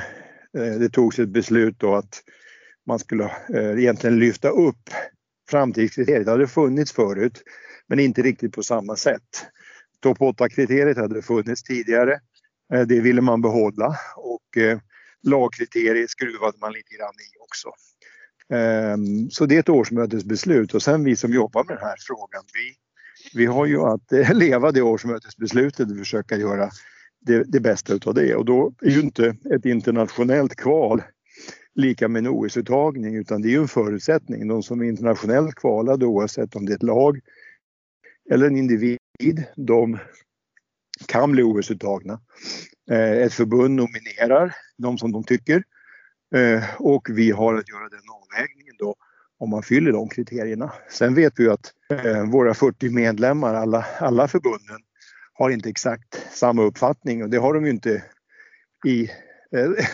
[0.53, 2.23] det togs ett beslut då att
[2.87, 3.31] man skulle
[3.77, 4.89] egentligen lyfta upp
[5.49, 6.25] framtidskriteriet.
[6.25, 7.43] Det hade funnits förut
[7.87, 9.47] men inte riktigt på samma sätt.
[9.99, 12.19] Topp 8-kriteriet hade funnits tidigare.
[12.73, 14.79] Eh, det ville man behålla och eh,
[15.23, 17.69] lagkriteriet skruvade man lite grann i också.
[18.49, 22.43] Ehm, så det är ett årsmötesbeslut och sen vi som jobbar med den här frågan,
[22.53, 22.75] vi,
[23.39, 26.69] vi har ju att eh, leva det årsmötesbeslutet och försöka göra
[27.19, 28.35] det, det bästa utav det.
[28.35, 31.01] Och då är ju inte ett internationellt kval
[31.75, 34.47] lika med en OS-uttagning utan det är ju en förutsättning.
[34.47, 37.19] De som är internationellt kvalade oavsett om det är ett lag
[38.29, 39.97] eller en individ, de
[41.05, 42.19] kan bli OS-uttagna.
[42.91, 45.63] Eh, ett förbund nominerar de som de tycker
[46.35, 48.95] eh, och vi har att göra den avvägningen då
[49.39, 50.73] om man fyller de kriterierna.
[50.89, 51.73] Sen vet vi ju att
[52.05, 54.79] eh, våra 40 medlemmar, alla, alla förbunden,
[55.33, 58.03] har inte exakt samma uppfattning och det har de ju inte
[58.85, 59.09] i,
[59.55, 59.85] eh,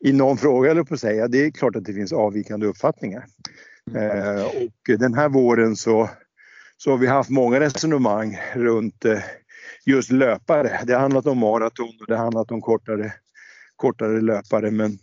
[0.00, 1.28] i någon fråga eller på att säga.
[1.28, 3.26] Det är klart att det finns avvikande uppfattningar.
[3.94, 6.10] Eh, och den här våren så,
[6.76, 9.18] så har vi haft många resonemang runt eh,
[9.86, 10.80] just löpare.
[10.86, 13.12] Det har handlat om maraton och det har handlat om kortare,
[13.76, 14.98] kortare löpare men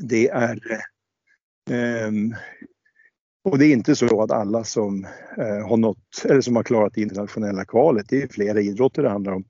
[0.00, 0.60] det är
[1.70, 2.10] eh,
[3.46, 5.04] och det är inte så att alla som
[5.38, 9.08] eh, har nått, eller som har klarat det internationella kvalet, det är flera idrotter det
[9.08, 9.44] handlar om,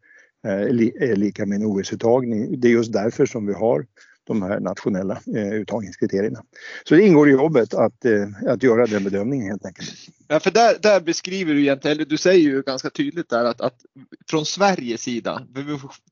[0.46, 2.60] eh, är eh, lika med en OS-uttagning.
[2.60, 3.86] Det är just därför som vi har
[4.26, 6.42] de här nationella eh, uttagningskriterierna.
[6.84, 9.92] Så det ingår i jobbet att, eh, att göra den bedömningen helt enkelt.
[10.28, 13.60] Ja, för där, där beskriver du egentligen, eller du säger ju ganska tydligt där att,
[13.60, 13.74] att
[14.30, 15.42] från Sveriges sida,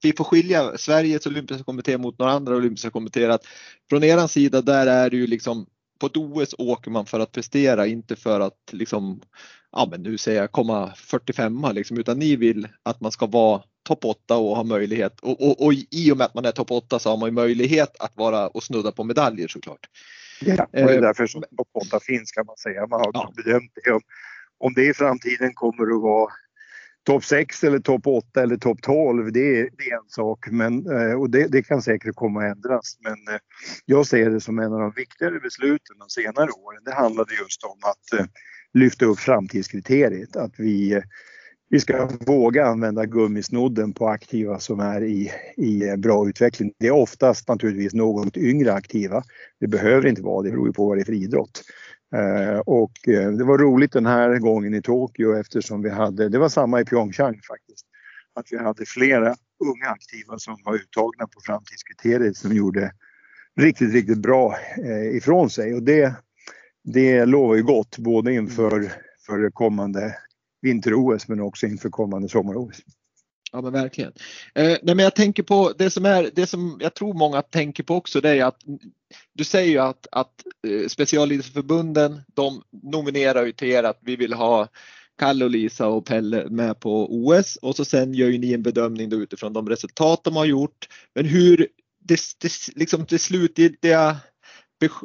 [0.03, 3.46] vi får skilja Sveriges olympiska kommitté mot några andra olympiska kommittéer, att
[3.90, 5.66] från eran sida där är det ju liksom
[6.05, 9.21] på ett OS åker man för att prestera, inte för att liksom,
[9.73, 13.62] ja men nu säger jag komma 45 liksom, utan ni vill att man ska vara
[13.83, 16.71] topp 8 och ha möjlighet och, och, och i och med att man är topp
[16.71, 19.87] 8 så har man ju möjlighet att vara och snudda på medaljer såklart.
[20.40, 22.87] Ja, och det är eh, därför som topp 8 finns kan man säga.
[22.87, 23.33] Man har ja.
[23.37, 23.93] bedömt det.
[23.93, 24.01] Om,
[24.59, 26.31] om det i framtiden kommer att vara
[27.05, 30.47] topp 6 eller topp 8 eller topp 12, det är, det är en sak.
[30.51, 32.99] Men, eh, och det, det, kan säkert komma att ändras.
[33.01, 33.40] Men eh,
[33.85, 36.83] jag ser det som en av de viktigare besluten de senare åren.
[36.85, 38.27] Det handlade just om att eh,
[38.75, 40.37] lyfta upp framtidskriteriet.
[40.37, 41.03] Att vi,
[41.71, 46.73] vi ska våga använda gummisnodden på aktiva som är i, i bra utveckling.
[46.79, 49.23] Det är oftast naturligtvis något yngre aktiva.
[49.61, 51.62] Det behöver inte vara det, beror ju på vad det är för idrott.
[52.14, 56.48] Eh, och det var roligt den här gången i Tokyo eftersom vi hade, det var
[56.48, 57.87] samma i Pyeongchang faktiskt,
[58.35, 62.92] att vi hade flera unga aktiva som var uttagna på framtidskriteriet som gjorde
[63.61, 64.57] riktigt, riktigt bra
[65.12, 66.14] ifrån sig och det,
[66.85, 68.92] det lovar ju gott både inför
[69.27, 70.16] för kommande
[70.62, 72.83] vinter-OS men också inför kommande sommar-OS.
[73.55, 74.12] Ja men verkligen.
[74.55, 77.83] Eh, nej, men jag tänker på det som är det som jag tror många tänker
[77.83, 78.61] på också det är att
[79.33, 80.33] du säger ju att, att
[80.67, 84.69] eh, specialidrottsförbunden de nominerar ju till er att vi vill ha
[85.19, 88.62] Kalle och Lisa och Pelle med på OS och så sen gör ju ni en
[88.62, 90.88] bedömning då utifrån de resultat de har gjort.
[91.14, 91.69] Men hur
[92.01, 94.17] det, det, liksom det slutgiltiga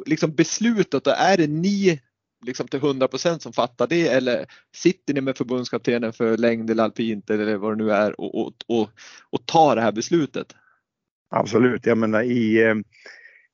[0.06, 2.00] liksom beslutet, då, är det ni
[2.46, 7.30] liksom till 100% som fattar det eller sitter ni med förbundskaptenen för längd eller alpint
[7.30, 8.90] eller vad det nu är och, och, och,
[9.30, 10.46] och tar det här beslutet?
[11.30, 12.74] Absolut, jag menar i, eh,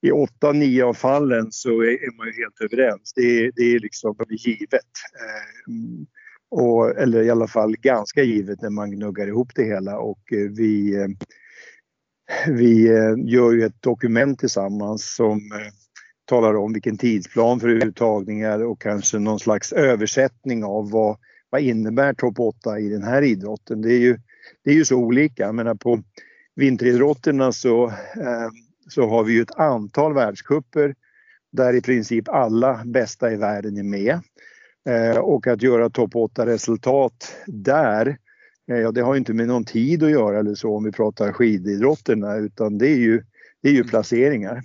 [0.03, 3.12] i 8-9 av fallen så är man ju helt överens.
[3.14, 4.70] Det är, det är liksom givet.
[5.14, 5.72] Eh,
[6.49, 10.51] och, eller i alla fall ganska givet när man gnuggar ihop det hela och eh,
[10.51, 10.94] vi,
[12.49, 12.83] vi
[13.27, 15.40] gör ju ett dokument tillsammans som
[16.26, 21.18] talar om vilken tidsplan för uttagningar och kanske någon slags översättning av vad,
[21.50, 23.82] vad innebär topp 8 i den här idrotten.
[23.82, 24.18] Det är ju,
[24.64, 25.42] det är ju så olika.
[25.42, 26.02] Jag menar på
[26.54, 28.48] vinteridrotterna så, eh,
[28.88, 30.94] så har vi ju ett antal världskupper
[31.52, 34.20] där i princip alla bästa i världen är med.
[34.88, 38.18] Eh, och att göra topp 8 resultat där,
[38.70, 41.32] eh, ja det har inte med någon tid att göra eller så om vi pratar
[41.32, 43.22] skididrotterna utan det är ju,
[43.62, 44.62] det är ju placeringar.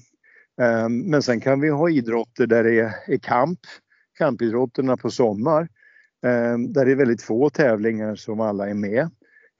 [0.61, 3.59] Ehm, men sen kan vi ha idrotter där det är kamp,
[4.17, 5.67] kampidrotterna på sommar,
[6.25, 9.09] ehm, där det är väldigt få tävlingar som alla är med.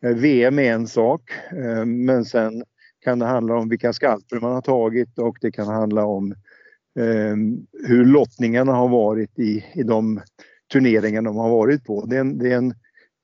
[0.06, 2.64] Eh, VM är en sak, ehm, men sen
[3.04, 6.36] kan det handla om vilka skalper man har tagit och det kan handla om
[7.88, 10.22] hur lottningarna har varit i, i de
[10.74, 12.06] turneringar de har varit på.
[12.06, 12.70] Det är, en, det är en,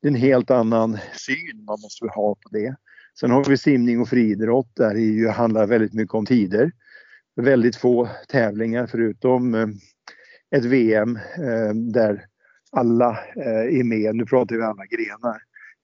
[0.01, 2.75] det är en helt annan syn man måste ha på det.
[3.19, 6.71] Sen har vi simning och friidrott där det handlar väldigt mycket om tider
[7.37, 9.67] väldigt få tävlingar förutom eh,
[10.55, 12.25] ett VM eh, där
[12.71, 14.15] alla eh, är med.
[14.15, 15.41] Nu pratar vi alla grenar.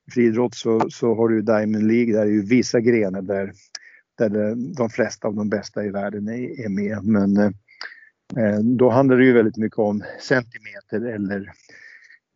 [0.07, 3.53] I friidrott så, så har du Diamond League, där är ju vissa grenar där,
[4.17, 7.03] där de flesta av de bästa i världen är, är med.
[7.03, 7.53] Men
[8.77, 11.51] då handlar det ju väldigt mycket om centimeter eller,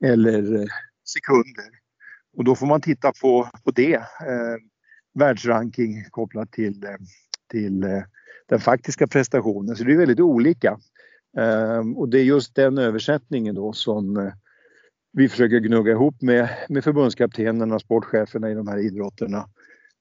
[0.06, 0.68] eller
[1.10, 1.70] sekunder.
[2.38, 3.96] Och då får man titta på, på det.
[3.96, 4.58] Eh,
[5.20, 6.86] världsranking kopplat till,
[7.52, 8.04] till
[8.50, 9.76] den faktiska prestationen.
[9.76, 10.80] Så det är väldigt olika.
[11.38, 14.34] Ehm, och det är just den översättningen då som eh,
[15.14, 19.50] vi försöker gnugga ihop med, med förbundskaptenerna, sportcheferna i de här idrotterna.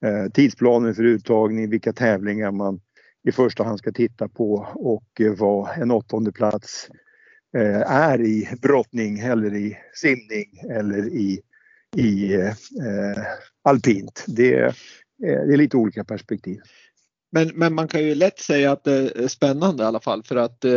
[0.05, 2.81] Ehm, tidsplanen för uttagning, vilka tävlingar man
[3.27, 6.89] i första hand ska titta på och eh, vad en åttonde plats
[7.57, 11.41] eh, är i brottning eller i simning eller i,
[11.97, 12.53] i eh,
[13.63, 14.25] alpint.
[14.27, 14.75] Det,
[15.19, 16.61] det är lite olika perspektiv.
[17.31, 20.37] Men, men man kan ju lätt säga att det är spännande i alla fall för
[20.37, 20.71] att eh,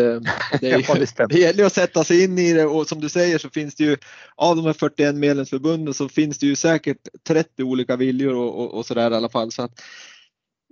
[0.62, 3.38] det, är, det, det gäller att sätta sig in i det och som du säger
[3.38, 3.97] så finns det ju
[4.35, 8.73] av de här 41 medlemsförbunden så finns det ju säkert 30 olika viljor och, och,
[8.73, 9.51] och sådär i alla fall.
[9.51, 9.81] Så att,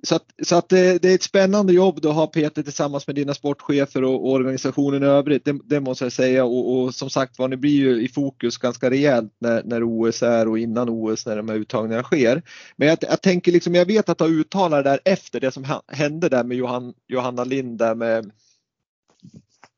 [0.04, 3.16] så att, så att det, det, är ett spännande jobb du har Peter tillsammans med
[3.16, 5.46] dina sportchefer och, och organisationen i övrigt.
[5.46, 8.58] Det, det måste jag säga och, och, som sagt var, ni blir ju i fokus
[8.58, 12.44] ganska rejält när, när OS är och innan OS när de här uttagningarna sker.
[12.76, 15.66] Men jag, jag tänker liksom, jag vet att du har uttalat där efter det som
[15.88, 18.32] hände där med Johan, Johanna Lind där med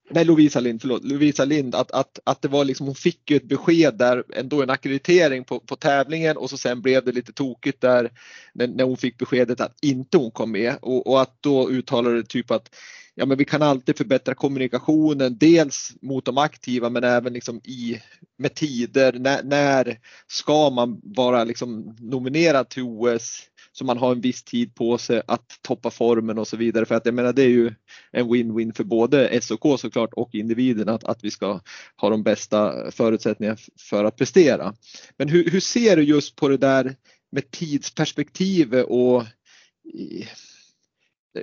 [0.10, 3.38] nej Lovisa Lind, förlåt, Lovisa Lind, att, att, att det var liksom, hon fick ju
[3.38, 7.34] ett besked där, ändå en akkreditering på, på tävlingen och så sen blev det lite
[7.34, 8.12] tokigt där
[8.54, 10.76] när, när hon fick beskedet att inte hon kom med.
[10.82, 12.70] Och, och att då uttalade typ att
[13.16, 18.02] ja men vi kan alltid förbättra kommunikationen, dels mot de aktiva men även liksom i,
[18.38, 23.42] med tider, när, när ska man vara liksom nominerad till OS?
[23.80, 26.86] Så man har en viss tid på sig att toppa formen och så vidare.
[26.86, 27.74] För att jag menar det är ju
[28.12, 31.60] en win-win för både SOK såklart och individen att, att vi ska
[31.98, 34.74] ha de bästa förutsättningarna för att prestera.
[35.18, 36.96] Men hur, hur ser du just på det där
[37.32, 39.24] med tidsperspektivet och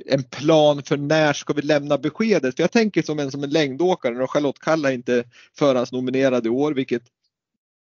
[0.06, 2.56] en plan för när ska vi lämna beskedet?
[2.56, 5.24] För jag tänker som en som en längdåkare och Charlotte Kalla är inte
[5.58, 7.02] förhandsnominerad i år vilket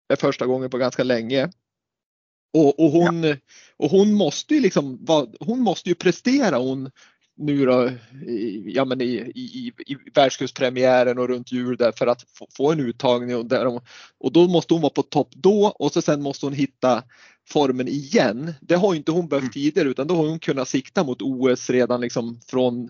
[0.08, 1.50] är första gången på ganska länge.
[2.56, 3.36] Och, och, hon, ja.
[3.78, 5.06] och hon måste ju liksom,
[5.40, 6.92] hon måste ju prestera hon
[7.38, 7.90] nu då,
[8.28, 12.72] i, ja men i, i, i världscupspremiären och runt jul där för att få, få
[12.72, 13.82] en uttagning och, där,
[14.20, 17.04] och då måste hon vara på topp då och så sen måste hon hitta
[17.50, 18.54] formen igen.
[18.62, 19.52] Det har inte hon behövt mm.
[19.52, 22.90] tidigare utan då har hon kunnat sikta mot OS redan liksom från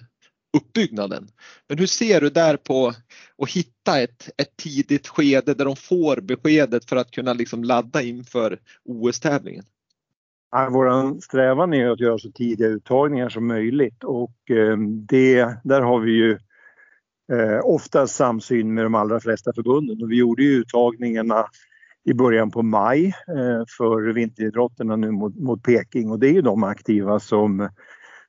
[0.55, 1.27] uppbyggnaden.
[1.69, 2.93] Men hur ser du där på
[3.37, 8.01] att hitta ett, ett tidigt skede där de får beskedet för att kunna liksom ladda
[8.01, 9.63] inför OS-tävlingen?
[10.51, 14.77] Ja, Vår strävan är att göra så tidiga uttagningar som möjligt och eh,
[15.09, 16.31] det, där har vi ju
[17.31, 20.03] eh, ofta samsyn med de allra flesta förbunden.
[20.03, 21.45] Och vi gjorde ju uttagningarna
[22.05, 26.41] i början på maj eh, för vinteridrotterna nu mot, mot Peking och det är ju
[26.41, 27.69] de aktiva som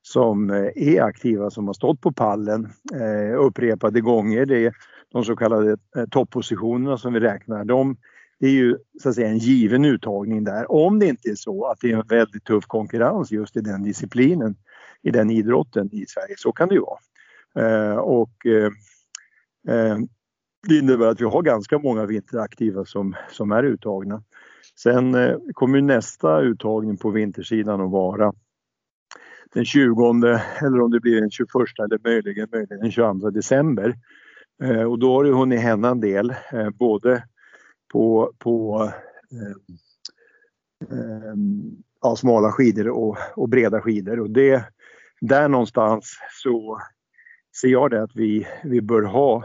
[0.07, 4.46] som eh, är aktiva som har stått på pallen eh, upprepade gånger.
[4.46, 4.74] Det är
[5.12, 7.64] de så kallade eh, toppositionerna som vi räknar.
[7.64, 7.96] De,
[8.40, 10.72] det är ju så att säga en given uttagning där.
[10.72, 13.82] Om det inte är så att det är en väldigt tuff konkurrens just i den
[13.82, 14.57] disciplinen,
[15.02, 16.98] i den idrotten i Sverige, så kan det ju vara.
[17.59, 18.70] Eh, och eh,
[19.74, 19.98] eh
[20.68, 24.22] det innebär att vi har ganska många vinteraktiva som, som är uttagna.
[24.78, 28.32] Sen eh, kommer nästa uttagning på vintersidan att vara
[29.55, 33.94] den 20 eller om det blir den 21 eller möjligen, möjligen den 22 december.
[34.62, 37.22] Eh, och då har det hunnit hända en del eh, både
[37.92, 38.82] på, på
[39.32, 39.57] eh,
[40.99, 41.34] eh,
[42.03, 44.20] ja, smala skidor och, och, breda skidor.
[44.20, 44.64] Och det,
[45.20, 46.80] där någonstans så
[47.61, 49.44] ser jag det att vi, vi bör ha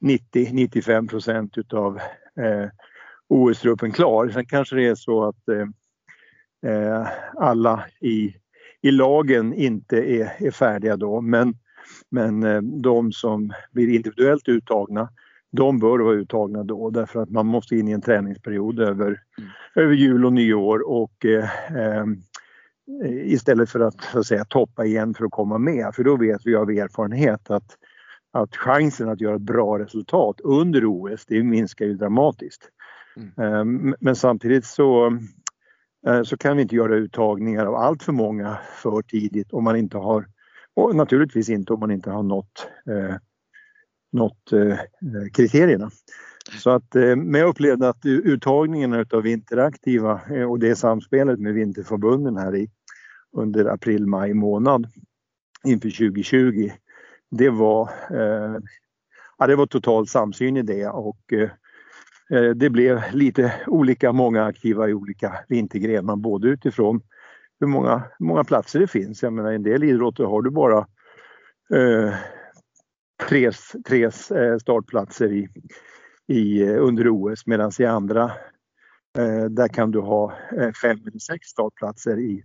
[0.00, 1.96] 90-95 procent utav
[2.40, 2.68] eh,
[3.28, 4.28] OS-truppen klar.
[4.28, 5.68] Sen kanske det är så att eh,
[6.72, 8.34] eh alla i
[8.82, 11.20] i lagen inte är, är färdiga då.
[11.20, 11.54] Men,
[12.10, 15.08] men eh, de som blir individuellt uttagna
[15.56, 19.50] de bör vara uttagna då därför att man måste in i en träningsperiod över, mm.
[19.74, 22.04] över jul och nyår och eh, eh,
[23.32, 25.94] istället för att, så att säga, toppa igen för att komma med.
[25.94, 27.76] För då vet vi av erfarenhet att,
[28.32, 32.70] att chansen att göra ett bra resultat under OS det minskar ju dramatiskt.
[33.16, 33.54] Mm.
[33.54, 35.18] Eh, men samtidigt så
[36.06, 39.76] Eh, så kan vi inte göra uttagningar av allt för många för tidigt om man
[39.76, 40.26] inte har
[40.74, 43.16] och naturligtvis inte om man inte har nått, eh,
[44.12, 44.78] nått eh, eh
[45.32, 45.90] kriterierna.
[46.62, 51.54] Så att, eh, men jag upplevde att uttagningen av interaktiva eh, och det samspelet med
[51.54, 52.70] vinterförbunden här i
[53.32, 54.86] under april, maj månad
[55.64, 56.70] inför 2020.
[57.30, 58.56] Det var, eh,
[59.38, 61.50] ja, det var total samsyn i det och Eh,
[62.30, 67.00] Eh, det blev lite olika många aktiva i olika vintergrenar både utifrån
[67.60, 69.22] hur många, hur många platser det finns.
[69.22, 70.78] Jag menar i en del idrotter har du bara
[71.74, 72.14] eh,
[73.28, 73.50] tre,
[73.88, 75.48] tre eh, startplatser i,
[76.26, 78.24] i, eh, under OS medan i andra
[79.18, 80.32] eh, där kan du ha
[80.82, 82.42] fem eller sex startplatser i,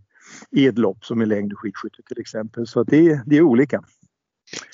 [0.52, 2.68] i ett lopp som i längd och skidskytte till exempel.
[2.68, 3.84] Så det, det är olika.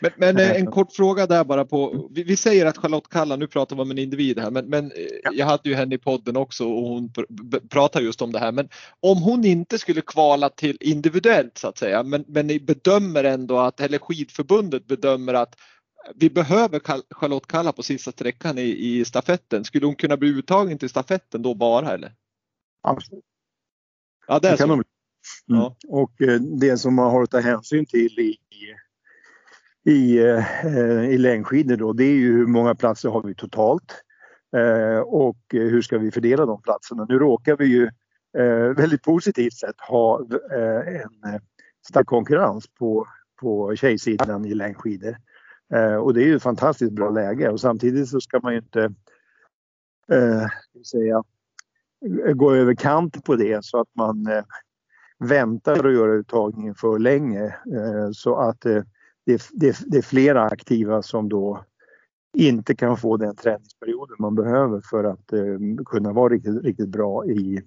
[0.01, 3.35] Men, men eh, en kort fråga där bara på, vi, vi, säger att Charlotte Kalla,
[3.35, 5.31] nu pratar vi om en individ här, men, men eh, ja.
[5.33, 7.23] jag hade ju henne i podden också och hon pr
[7.69, 8.51] pratar just om det här.
[8.51, 8.69] Men
[8.99, 13.59] om hon inte skulle kvala till individuellt så att säga, men, men ni bedömer ändå
[13.59, 15.55] att, eller skidförbundet bedömer att
[16.15, 16.81] vi behöver
[17.13, 19.63] Charlotte Kalla på sista sträckan i, i stafetten.
[19.63, 22.13] Skulle hon kunna bli uttagen till stafetten då bara eller?
[22.83, 23.23] Absolut.
[24.27, 24.63] Ja, det är så.
[24.63, 24.83] Mm.
[25.45, 25.77] Ja.
[25.87, 28.37] Och eh, det som man har att ta hänsyn till i
[29.87, 34.03] i, eh, i längdskidor då, det är ju hur många platser har vi totalt
[34.57, 37.05] eh, och hur ska vi fördela de platserna.
[37.09, 37.83] Nu råkar vi ju
[38.37, 41.39] eh, väldigt positivt sett ha en
[41.89, 43.07] stark konkurrens på,
[43.41, 45.17] på tjejsidan i längdskidor.
[46.01, 48.83] Och det är ju ett fantastiskt bra läge och samtidigt så ska man ju inte
[50.11, 50.47] eh,
[50.91, 51.23] säga,
[52.35, 54.43] gå över kant på det så att man eh,
[55.19, 58.65] väntar att göra uttagningen för länge eh, så att
[59.27, 61.65] det, det, det är flera aktiva som då
[62.37, 67.25] inte kan få den träningsperioden man behöver för att eh, kunna vara riktigt, riktigt bra
[67.25, 67.61] i,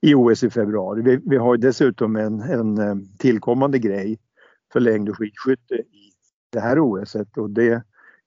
[0.00, 1.02] i OS i februari.
[1.02, 4.18] Vi, vi har dessutom en, en eh, tillkommande grej
[4.72, 6.12] för längd och skidskytte i
[6.52, 7.82] det här OSet och det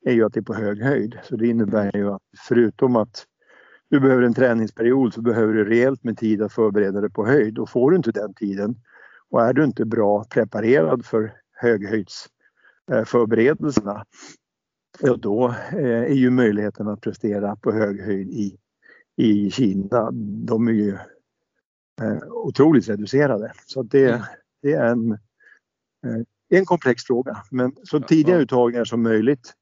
[0.05, 1.19] är ju att det är på hög höjd.
[1.23, 3.25] Så det innebär ju att förutom att
[3.89, 7.59] du behöver en träningsperiod så behöver du rejält med tid att förbereda dig på höjd
[7.59, 8.75] och får du inte den tiden
[9.29, 12.29] och är du inte bra preparerad för höghöjds
[13.05, 14.05] förberedelserna,
[14.99, 18.57] ja då eh, är ju möjligheten att prestera på hög höjd i,
[19.15, 20.11] i Kina,
[20.45, 20.97] de är ju
[22.01, 23.53] eh, otroligt reducerade.
[23.65, 24.21] Så det, mm.
[24.61, 25.17] det är en,
[26.49, 27.43] en komplex fråga.
[27.51, 29.53] Men så tidiga uttagningar som möjligt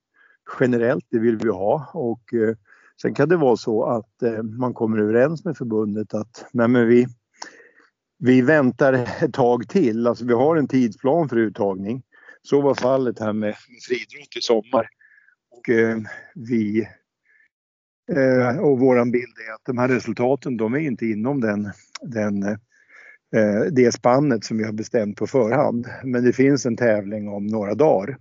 [0.59, 2.21] generellt, det vill vi ha och
[3.01, 7.07] sen kan det vara så att man kommer överens med förbundet att nej men vi,
[8.17, 12.03] vi väntar ett tag till, alltså vi har en tidsplan för uttagning
[12.43, 13.55] så var fallet här med
[13.87, 14.87] friidrott i sommar.
[15.51, 15.97] Och eh,
[16.35, 16.87] vi
[18.11, 21.71] eh, och våran bild är att de här resultaten de är inte inom den,
[22.01, 22.43] den,
[23.35, 25.87] eh, det spannet som vi har bestämt på förhand.
[26.03, 28.17] Men det finns en tävling om några dagar.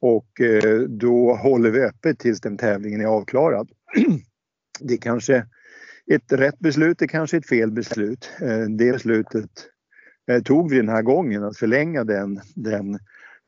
[0.00, 3.70] och eh, då håller vi öppet tills den tävlingen är avklarad.
[4.80, 5.46] Det är kanske
[6.06, 8.30] ett rätt beslut, det är kanske ett fel beslut.
[8.40, 9.50] Eh, det beslutet
[10.30, 12.98] eh, tog vi den här gången, att förlänga den, den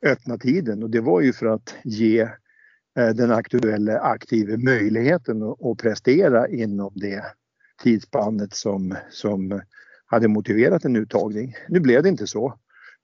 [0.05, 2.21] öppna tiden och det var ju för att ge
[2.99, 7.23] eh, den aktuella aktive möjligheten att prestera inom det
[7.83, 9.61] tidsspannet som, som
[10.05, 11.53] hade motiverat en uttagning.
[11.69, 12.59] Nu blev det inte så.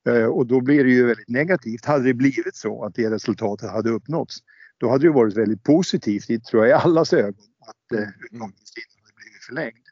[0.07, 1.85] Eh, och då blir det ju väldigt negativt.
[1.85, 4.37] Hade det blivit så att det resultatet hade uppnåtts,
[4.77, 9.15] då hade det varit väldigt positivt, tror jag, i allas ögon att eh, uttagningstiden hade
[9.15, 9.85] blivit förlängd.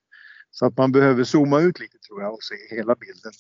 [0.52, 3.32] Så att man behöver zooma ut lite tror jag och se hela bilden.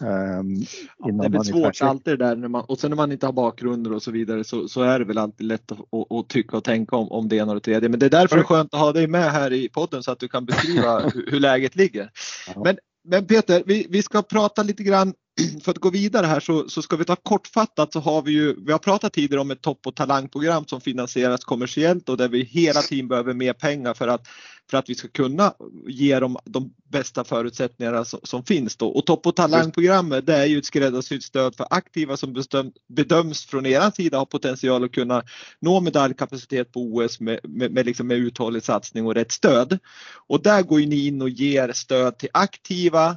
[0.00, 0.64] Um,
[0.98, 3.26] ja, det är väl svårt alltid det där när man, och sen när man inte
[3.26, 6.28] har bakgrunder och så vidare så, så är det väl alltid lätt att, att, att,
[6.28, 7.88] tycka och tänka om, om det ena och det tredje.
[7.88, 10.12] Men det är därför det är skönt att ha dig med här i podden så
[10.12, 12.10] att du kan beskriva hur, hur läget ligger.
[12.54, 12.62] Ja.
[12.64, 12.78] Men,
[13.08, 15.14] men Peter, vi, vi ska prata lite grann
[15.62, 18.64] för att gå vidare här så, så, ska vi ta kortfattat så har vi ju,
[18.64, 22.42] vi har pratat tidigare om ett topp och talangprogram som finansieras kommersiellt och där vi
[22.42, 24.28] hela tiden behöver mer pengar för att,
[24.70, 25.54] för att vi ska kunna
[25.86, 28.88] ge dem de bästa förutsättningarna som, som finns då.
[28.88, 33.46] Och topp och talangprogrammet det är ju ett skräddarsytt stöd för aktiva som bedöm, bedöms
[33.46, 35.22] från er sida ha potential att kunna
[35.60, 39.78] nå medaljkapacitet på OS med, med, med, liksom med uthållig satsning och rätt stöd.
[40.26, 43.16] Och där går ni in och ger stöd till aktiva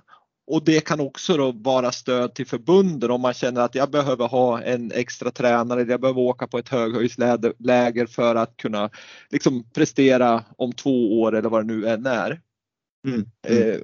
[0.50, 4.28] och det kan också då vara stöd till förbunden om man känner att jag behöver
[4.28, 8.90] ha en extra tränare, jag behöver åka på ett höghöjdsläger för att kunna
[9.30, 12.42] liksom prestera om två år eller vad det nu än är.
[13.08, 13.26] Mm.
[13.48, 13.72] Mm.
[13.72, 13.82] Eh,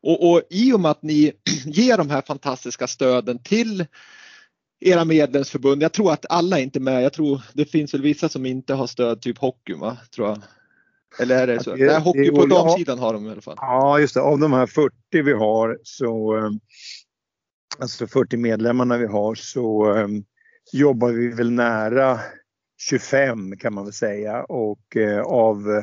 [0.00, 1.32] och, och i och med att ni
[1.64, 3.86] ger de här fantastiska stöden till
[4.80, 5.82] era medlemsförbund.
[5.82, 7.02] Jag tror att alla är inte med.
[7.02, 9.96] Jag tror det finns väl vissa som inte har stöd, typ hockey va?
[10.14, 10.38] Tror jag.
[11.18, 11.76] Eller är det så?
[11.76, 13.56] Det, Nej, hockey på damsidan har de i alla fall.
[13.56, 14.20] Ja, just det.
[14.20, 16.50] Av de här 40 vi har så, eh,
[17.78, 20.24] alltså 40 medlemmarna vi har så um,
[20.72, 22.20] jobbar vi väl nära
[22.78, 25.82] 25 kan man väl säga och uh, av,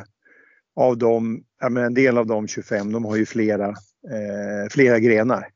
[0.76, 5.00] av dem, ja, men en del av de 25 de har ju flera, uh, flera
[5.00, 5.48] grenar.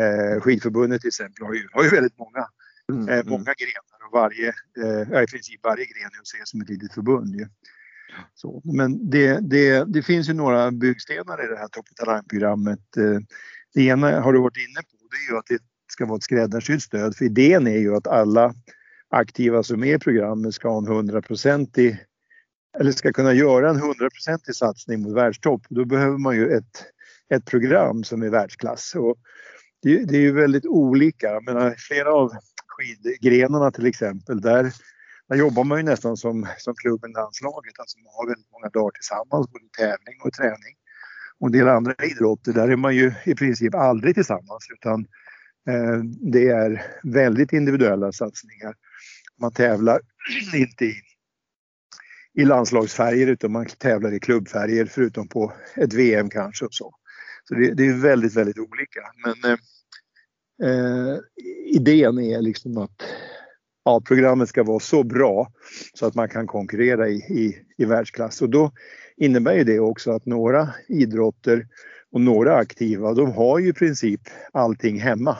[0.00, 2.48] Uh, skidförbundet till exempel har ju, har ju väldigt många,
[2.92, 3.28] mm, mm.
[3.28, 4.48] många grenar och varje,
[5.24, 7.34] i princip varje gren är att se som ett litet förbund.
[7.34, 7.46] Ju.
[8.34, 11.86] Så, men det, det, det finns ju några byggstenar i det här Top
[12.28, 12.96] programmet.
[12.96, 13.18] Eh,
[13.74, 15.58] det ena har du varit inne på, det är ju att det
[15.92, 17.16] ska vara ett skräddarsytt stöd.
[17.16, 18.54] För idén är ju att alla
[19.10, 21.98] aktiva som är i programmet ska ha en hundraprocentig
[22.78, 25.62] eller ska kunna göra en hundraprocentig satsning mot världstopp.
[25.68, 26.84] Då behöver man ju ett,
[27.34, 28.94] ett program som är världsklass.
[28.94, 29.16] Och
[29.82, 31.26] det, det är ju väldigt olika.
[31.26, 32.32] Jag menar, flera av
[32.66, 34.72] skidgrenarna till exempel, där
[35.30, 37.78] där jobbar man ju nästan som, som klubben landslaget.
[37.78, 40.74] Alltså man har väldigt många dagar tillsammans, både tävling och träning.
[41.38, 45.00] Och en del andra idrotter, där är man ju i princip aldrig tillsammans utan
[45.68, 45.98] eh,
[46.32, 48.74] det är väldigt individuella satsningar.
[49.40, 50.00] Man tävlar
[50.54, 50.94] inte i,
[52.34, 56.94] i landslagsfärger utan man tävlar i klubbfärger förutom på ett VM kanske och så.
[57.44, 59.00] Så det, det är väldigt, väldigt olika.
[59.24, 59.58] Men eh,
[60.70, 61.18] eh
[61.66, 63.02] idén är liksom att
[63.90, 65.52] ja, programmet ska vara så bra
[65.94, 68.42] så att man kan konkurrera i, i, i världsklass.
[68.42, 68.72] Och då
[69.16, 71.66] innebär ju det också att några idrotter
[72.12, 74.20] och några aktiva, de har ju i princip
[74.52, 75.38] allting hemma.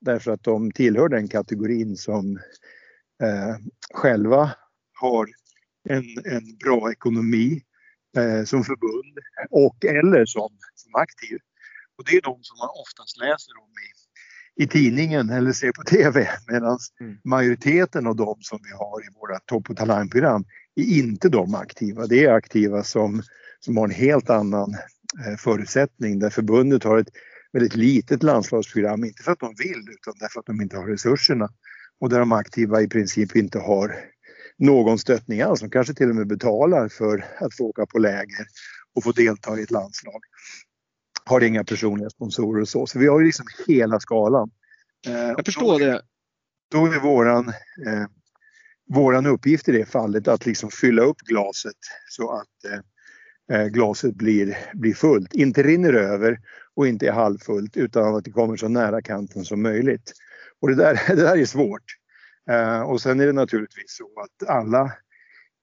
[0.00, 2.36] Därför att de tillhör den kategorin som
[3.22, 3.56] eh,
[3.94, 4.50] själva
[5.00, 5.26] har
[5.88, 7.62] en, en bra ekonomi
[8.16, 9.18] eh, som förbund
[9.50, 11.38] och eller som, som aktiv.
[11.98, 13.95] Och det är de som man oftast läser om i
[14.58, 17.16] i tidningen eller ser på TV medan mm.
[17.24, 20.44] majoriteten av de som vi har i våra topp och talangprogram
[20.76, 22.06] är inte de aktiva.
[22.06, 23.22] Det är aktiva som,
[23.60, 24.74] som har en helt annan
[25.26, 27.08] eh, förutsättning där förbundet har ett
[27.52, 31.48] väldigt litet landslagsprogram, inte för att de vill utan därför att de inte har resurserna
[32.00, 33.96] och där de aktiva i princip inte har
[34.58, 35.60] någon stöttning alls.
[35.60, 38.46] De kanske till och med betalar för att få åka på läger
[38.94, 40.20] och få delta i ett landslag
[41.26, 42.86] har inga personliga sponsorer och så.
[42.86, 44.50] Så vi har ju liksom hela skalan.
[45.06, 46.02] Eh, Jag förstår då, det.
[46.70, 47.48] Då är våran,
[47.86, 48.06] eh,
[48.88, 51.76] våran uppgift i det fallet att liksom fylla upp glaset
[52.10, 55.34] så att eh, eh, glaset blir, blir fullt.
[55.34, 56.38] Inte rinner över
[56.74, 60.12] och inte är halvfullt utan att det kommer så nära kanten som möjligt.
[60.60, 61.84] Och det där, det där är svårt.
[62.50, 64.92] Eh, och sen är det naturligtvis så att alla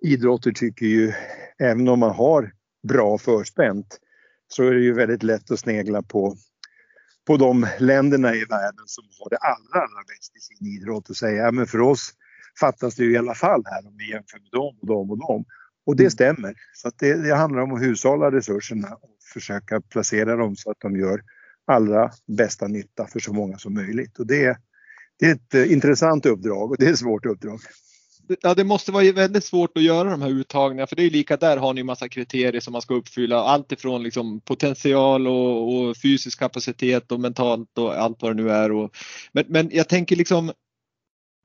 [0.04, 1.14] idrotter tycker ju,
[1.60, 2.52] även om man har
[2.88, 4.00] bra förspänt,
[4.54, 6.36] så är det ju väldigt lätt att snegla på,
[7.28, 11.16] på de länderna i världen som har det allra, allra bäst i sin idrott och
[11.16, 12.12] säga ja, för oss
[12.60, 15.18] fattas det ju i alla fall här om vi jämför med dem och dem och
[15.18, 15.46] dem.
[15.86, 16.12] Och det mm.
[16.12, 16.54] stämmer.
[16.74, 20.96] Så det, det handlar om att hushålla resurserna och försöka placera dem så att de
[20.96, 21.22] gör
[21.66, 24.20] allra bästa nytta för så många som möjligt.
[24.20, 24.58] Och det,
[25.20, 27.60] det är ett eh, intressant uppdrag och det är ett svårt uppdrag.
[28.42, 31.38] Ja, det måste vara väldigt svårt att göra de här uttagningarna för det är lika
[31.38, 33.44] där har ni massa kriterier som man ska uppfylla.
[33.44, 38.52] Allt ifrån liksom potential och, och fysisk kapacitet och mentalt och allt vad det nu
[38.52, 38.72] är.
[38.72, 38.96] Och,
[39.32, 40.52] men, men jag tänker liksom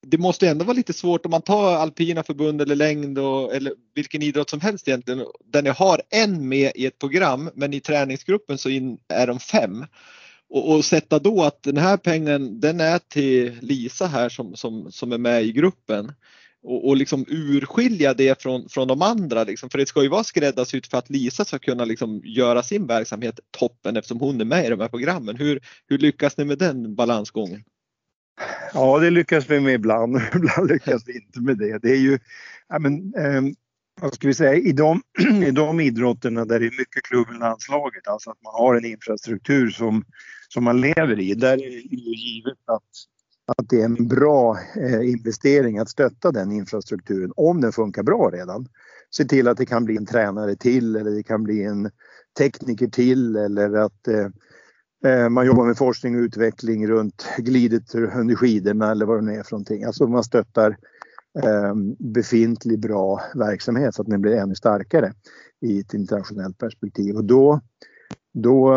[0.07, 3.73] det måste ändå vara lite svårt om man tar alpina förbund eller längd och, eller
[3.95, 7.81] vilken idrott som helst egentligen där ni har en med i ett program men i
[7.81, 9.87] träningsgruppen så in, är de fem.
[10.51, 14.93] Och, och, sätta då att den här pengen den är till Lisa här som, som,
[14.93, 16.13] som är med i gruppen
[16.63, 19.45] och, och liksom urskilja det från, från de andra.
[19.45, 19.71] Liksom.
[19.71, 23.41] För det ska ju vara skräddarsytt för att Lisa ska kunna liksom göra sin verksamhet
[23.51, 25.37] toppen eftersom hon är med i de här programmen.
[25.37, 27.65] Hur, hur lyckas ni med den balansgången?
[28.75, 30.17] Ja, det lyckas vi med ibland.
[30.35, 31.79] Ibland lyckas vi inte med det.
[31.79, 32.19] Det är ju,
[32.69, 33.43] ja, men, eh,
[34.01, 35.03] vad ska vi säga, i de,
[35.47, 39.71] i de idrotterna där det är mycket klubben landslaget, alltså att man har en infrastruktur
[39.71, 40.05] som,
[40.49, 42.83] som man lever i, där är det ju givet att,
[43.57, 48.31] att det är en bra eh, investering att stötta den infrastrukturen om den funkar bra
[48.31, 48.69] redan.
[49.11, 51.91] Se till att det kan bli en tränare till eller det kan bli en
[52.39, 54.27] tekniker till eller att eh,
[55.13, 59.35] eh, man jobbar med forskning och utveckling runt glidet under skidorna eller vad det nu
[59.35, 59.85] är för någonting.
[59.85, 60.77] Alltså man stöttar
[61.45, 65.13] eh, befintlig bra verksamhet så att den blir ännu starkare
[65.61, 67.17] i ett internationellt perspektiv.
[67.17, 67.61] Och då,
[68.35, 68.75] då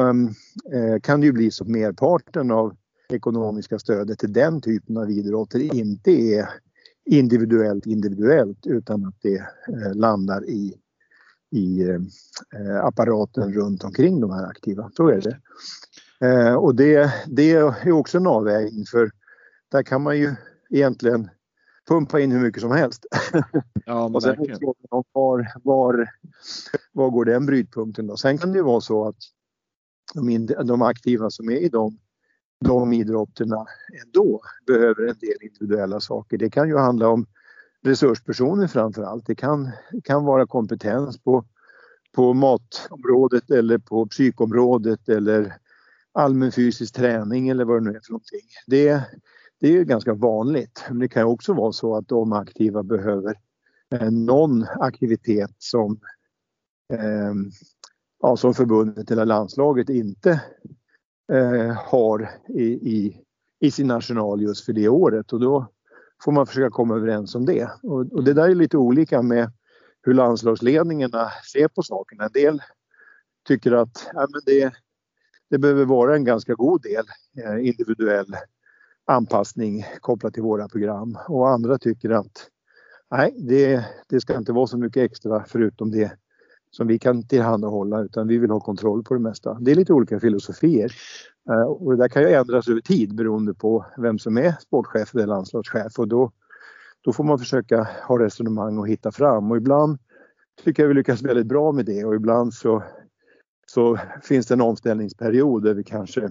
[0.73, 2.75] eh, kan det ju bli så att merparten av
[3.13, 6.49] ekonomiska stödet till den typen av idrotter inte är
[7.05, 9.45] individuellt individuellt utan att det
[9.93, 10.73] landar i,
[11.51, 11.83] i
[12.83, 14.91] apparaten runt omkring de här aktiva.
[14.93, 15.39] Så är det.
[16.21, 19.11] Eh, och det, det är också en avvägning för
[19.71, 20.35] där kan man ju
[20.69, 21.29] egentligen
[21.87, 23.05] pumpa in hur mycket som helst.
[23.85, 26.09] Ja, och sen är frågan var, var,
[26.91, 28.17] var går den brytpunkten då?
[28.17, 29.15] Sen kan det ju vara så att
[30.13, 31.97] de, de aktiva som är i de,
[32.65, 33.65] de idrotterna
[34.03, 36.37] ändå behöver en del individuella saker.
[36.37, 37.25] Det kan ju handla om
[37.83, 39.25] resurspersoner framför allt.
[39.25, 39.71] Det kan,
[40.03, 41.45] kan vara kompetens på,
[42.15, 45.57] på matområdet eller på psykområdet eller
[46.13, 48.47] allmän fysisk träning eller vad det nu är för någonting.
[48.67, 49.03] Det,
[49.59, 50.85] det är ju ganska vanligt.
[50.89, 53.35] Men det kan också vara så att de aktiva behöver
[54.11, 55.99] någon aktivitet som,
[56.93, 57.33] eh,
[58.21, 60.41] ja, som förbundet eller landslaget inte
[61.31, 63.23] eh, har i, i,
[63.59, 65.67] i, sin arsenal just för det året och då
[66.23, 67.69] får man försöka komma överens om det.
[67.83, 69.51] Och, och det där är lite olika med
[70.03, 72.21] hur landslagsledningarna ser på saken.
[72.21, 72.61] En del
[73.47, 74.73] tycker att ja, men det,
[75.49, 77.05] det behöver vara en ganska god del
[77.45, 78.35] eh, individuell
[79.05, 82.49] anpassning kopplat till våra program och andra tycker att
[83.11, 86.17] nej, det, det ska inte vara så mycket extra förutom det
[86.71, 89.57] som vi kan tillhandahålla utan vi vill ha kontroll på det mesta.
[89.61, 90.91] Det är lite olika filosofier.
[91.49, 95.15] Eh, och det där kan ju ändras över tid beroende på vem som är sportchef
[95.15, 95.99] eller landslagschef.
[95.99, 96.31] Och då,
[97.01, 99.51] då får man försöka ha resonemang och hitta fram.
[99.51, 99.97] Och ibland
[100.63, 102.05] tycker jag vi lyckas väldigt bra med det.
[102.05, 102.83] Och ibland så
[103.73, 106.23] så finns det en omställningsperiod där vi kanske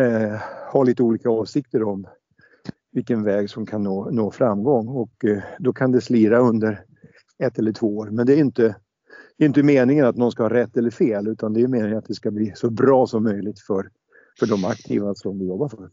[0.00, 0.40] eh,
[0.72, 2.06] har lite olika åsikter om
[2.92, 4.88] vilken väg som kan nå, nå framgång.
[4.88, 6.84] Och eh, då kan det slira under
[7.38, 8.10] ett eller två år.
[8.10, 8.76] Men det är inte,
[9.38, 11.98] det är inte meningen att någon ska ha rätt eller fel utan det är meningen
[11.98, 13.90] att det ska bli så bra som möjligt för,
[14.38, 15.90] för de aktiva som vi jobbar för.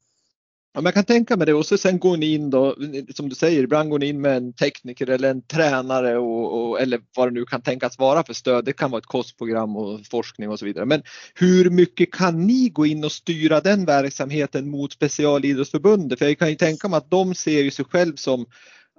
[0.74, 2.76] Ja, man kan tänka mig det och så sen går ni in då,
[3.16, 6.82] som du säger, ibland går ni in med en tekniker eller en tränare och, och,
[6.82, 8.66] eller vad det nu kan tänkas vara för stöd.
[8.66, 10.86] Det kan vara ett kostprogram och forskning och så vidare.
[10.86, 11.04] Men
[11.36, 16.20] hur mycket kan ni gå in och styra den verksamheten mot specialidrottsförbundet?
[16.20, 18.46] För jag kan ju tänka mig att de ser ju sig själv som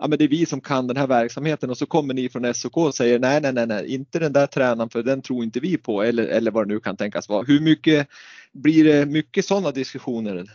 [0.02, 2.54] ja men det är vi som kan den här verksamheten och så kommer ni från
[2.54, 5.60] SOK och säger nej, nej, nej, nej, inte den där tränaren för den tror inte
[5.60, 7.42] vi på eller, eller vad det nu kan tänkas vara.
[7.42, 8.08] Hur mycket
[8.52, 10.46] blir det mycket sådana diskussioner?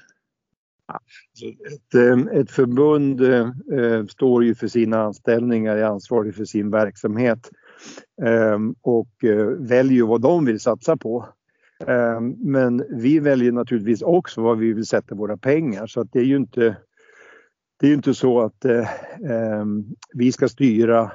[0.86, 6.72] Alltså, ett, eh, ett förbund äh, står ju för sina anställningar, är ansvarig för sin
[6.72, 7.52] verksamhet
[8.24, 11.26] eh, och äh, väljer vad de vill satsa på.
[12.38, 16.24] Men vi väljer naturligtvis också vad vi vill sätta våra pengar så att det är
[16.24, 16.76] ju inte
[17.80, 19.66] det är inte så att eh,
[20.14, 21.12] vi ska styra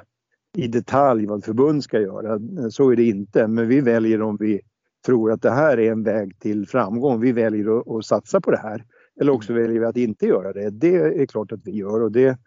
[0.57, 2.39] i detalj vad förbund ska göra.
[2.69, 3.47] Så är det inte.
[3.47, 4.61] Men vi väljer om vi
[5.05, 7.21] tror att det här är en väg till framgång.
[7.21, 8.85] Vi väljer att, att satsa på det här.
[9.21, 10.69] Eller också väljer vi att inte göra det.
[10.69, 12.37] Det är klart att vi gör och det,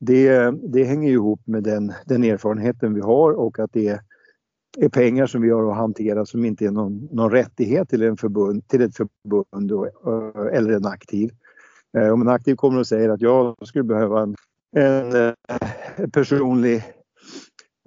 [0.00, 4.00] det, det hänger ihop med den, den erfarenheten vi har och att det
[4.78, 8.16] är pengar som vi har att hantera som inte är någon, någon rättighet till, en
[8.16, 9.86] förbund, till ett förbund och,
[10.52, 11.30] eller en aktiv.
[11.96, 14.36] Eh, om en aktiv kommer och säger att jag skulle behöva en,
[14.76, 15.32] en eh,
[16.12, 16.84] personlig,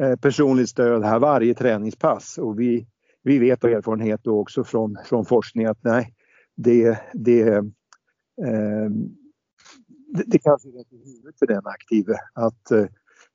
[0.02, 2.88] eh, personligt stöd här varje träningspass och vi,
[3.24, 6.14] vi vet av erfarenhet och också från, från forskning att nej,
[6.56, 7.44] det, det,
[10.14, 12.86] det, det kanske är rätt i huvudet för den aktive att, eh,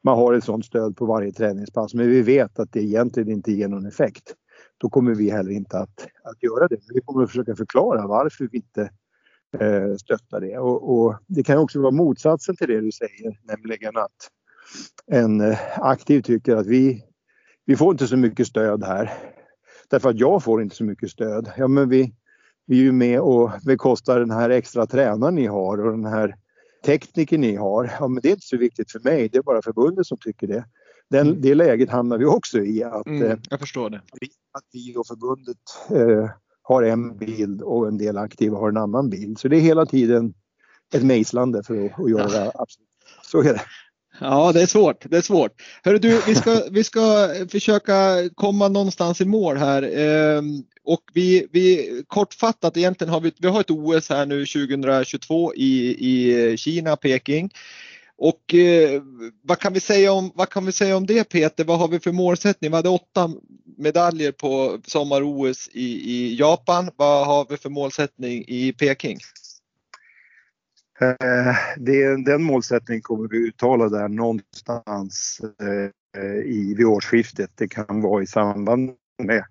[0.03, 1.95] man har ett sådant stöd på varje träningspass.
[1.95, 4.35] Men vi vet att det egentligen inte ger någon effekt.
[4.79, 6.77] Då kommer vi heller inte att, att göra det.
[6.95, 8.91] Vi kommer att försöka förklara varför vi inte
[9.61, 10.59] eh, stöttar det.
[10.59, 14.31] Och, och, det kan också vara motsatsen till det du säger, nämligen att
[15.07, 17.05] en eh, aktiv tycker att vi,
[17.65, 19.13] vi får inte så mycket stöd här.
[19.91, 21.53] Därför att jag får inte så mycket stöd.
[21.57, 22.15] Ja, men vi,
[22.67, 26.35] vi är ju med och bekostar den här extra tränaren ni har och den här
[26.85, 27.93] tekniker ni har.
[28.01, 30.47] Ja, men det är inte så viktigt för mig, det är bara förbundet som tycker
[30.47, 30.65] det.
[31.11, 31.41] Den, mm.
[31.41, 32.85] Det läget hamnar vi också i.
[32.85, 33.97] Att, mm, eh, jag förstår det.
[34.53, 35.57] Att vi och förbundet
[35.91, 36.31] eh,
[36.65, 39.39] har en bild och en del aktiva har en annan bild.
[39.39, 40.35] Så det är hela tiden
[40.95, 42.89] ett mejslande för att, att göra det absolut.
[43.23, 43.63] Så är det.
[44.21, 45.11] Ja, det är svårt.
[45.11, 45.53] Det är svårt.
[45.83, 49.83] Hörru du, vi ska, vi ska försöka komma någonstans i mål här.
[49.83, 50.43] Eh,
[50.85, 55.97] och vi, vi kortfattat egentligen har vi, vi har ett OS här nu 2022 i,
[55.99, 57.51] i Kina, Peking.
[58.19, 59.03] Och eh,
[59.43, 61.65] vad, kan vi säga om, vad kan vi säga om det Peter?
[61.65, 62.71] Vad har vi för målsättning?
[62.71, 63.31] Vi hade åtta
[63.77, 66.91] medaljer på sommar-OS i, i Japan.
[66.97, 69.19] Vad har vi för målsättning i Peking?
[71.01, 75.91] Eh, det, den målsättningen kommer vi uttala där någonstans eh,
[76.45, 77.51] i, vid årsskiftet.
[77.55, 78.91] Det kan vara i samband
[79.23, 79.45] med,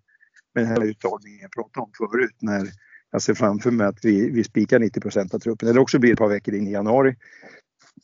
[0.55, 2.67] med den här uttagningen jag pratade om förut när
[3.11, 5.69] jag ser framför mig att vi, vi spikar 90 procent av truppen.
[5.69, 7.15] Eller också blir det ett par veckor in i januari.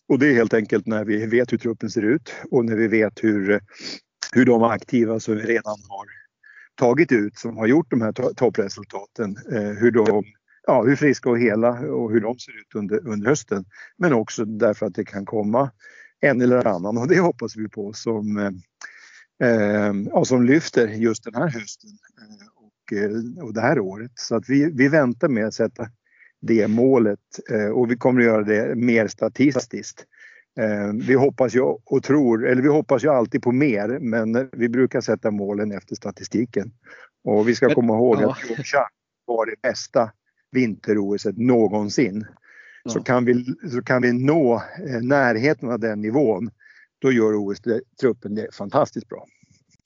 [0.07, 2.87] Och det är helt enkelt när vi vet hur truppen ser ut och när vi
[2.87, 3.61] vet hur,
[4.33, 6.05] hur de aktiva som vi redan har
[6.75, 10.23] tagit ut som har gjort de här toppresultaten, eh, hur de
[10.67, 13.65] ja, hur friska och hela och hur de ser ut under, under hösten.
[13.97, 15.71] Men också därför att det kan komma
[16.19, 18.51] en eller annan och det hoppas vi på som, eh,
[19.49, 21.89] eh ja, som lyfter just den här hösten
[22.21, 24.11] eh, och, och det här året.
[24.15, 25.89] Så att vi, vi väntar med att sätta
[26.41, 27.19] det målet
[27.51, 30.05] eh, och vi kommer att göra det mer statistiskt.
[30.59, 34.69] Eh, vi hoppas ju och tror, eller vi hoppas ju alltid på mer men vi
[34.69, 36.71] brukar sätta målen efter statistiken.
[37.23, 38.89] Och vi ska komma ihåg att Pyeongchang
[39.25, 40.11] var det bästa
[40.51, 42.25] vinter-OS någonsin.
[42.83, 42.91] Ja.
[42.91, 44.55] Så, kan vi, så kan vi nå
[44.87, 46.49] eh, närheten av den nivån,
[47.01, 49.25] då gör OS-truppen det fantastiskt bra.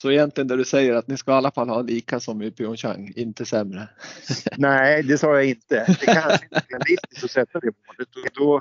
[0.04, 2.50] Så egentligen det du säger att ni ska i alla fall ha lika som i
[2.50, 3.88] Pyeongchang, inte sämre?
[4.56, 5.84] Nej, det sa jag inte.
[6.00, 8.08] Det kanske inte är realistiskt att sätta det målet.
[8.34, 8.60] Då,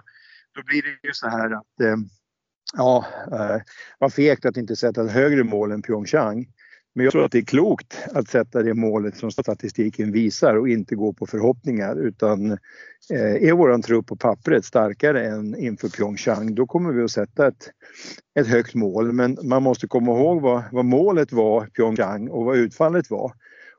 [0.56, 1.96] då blir det ju så här att eh,
[2.74, 3.62] ja, eh,
[4.00, 6.48] vad fegt att inte sätta ett högre mål än Pyeongchang.
[6.96, 10.70] Men jag tror att det är klokt att sätta det målet som statistiken visar och
[10.70, 12.52] inte gå på förhoppningar utan
[13.10, 17.48] eh, är våran trupp på pappret starkare än inför Pyeongchang då kommer vi att sätta
[17.48, 17.72] ett,
[18.40, 19.14] ett högt mål.
[19.14, 23.34] Men man måste komma ihåg vad, vad målet var Pyeongchang och vad utfallet var.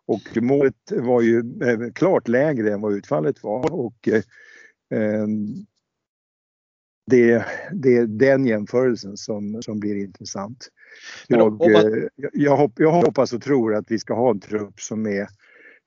[0.07, 3.73] Och målet var ju eh, klart lägre än vad utfallet var.
[3.73, 4.23] Och, eh,
[5.01, 5.27] eh
[7.07, 10.69] det, det är den jämförelsen som, som blir intressant.
[11.28, 11.74] Jag, man...
[11.74, 15.28] Eh, jag, hopp, jag, hoppas och tror att vi ska ha en trupp som är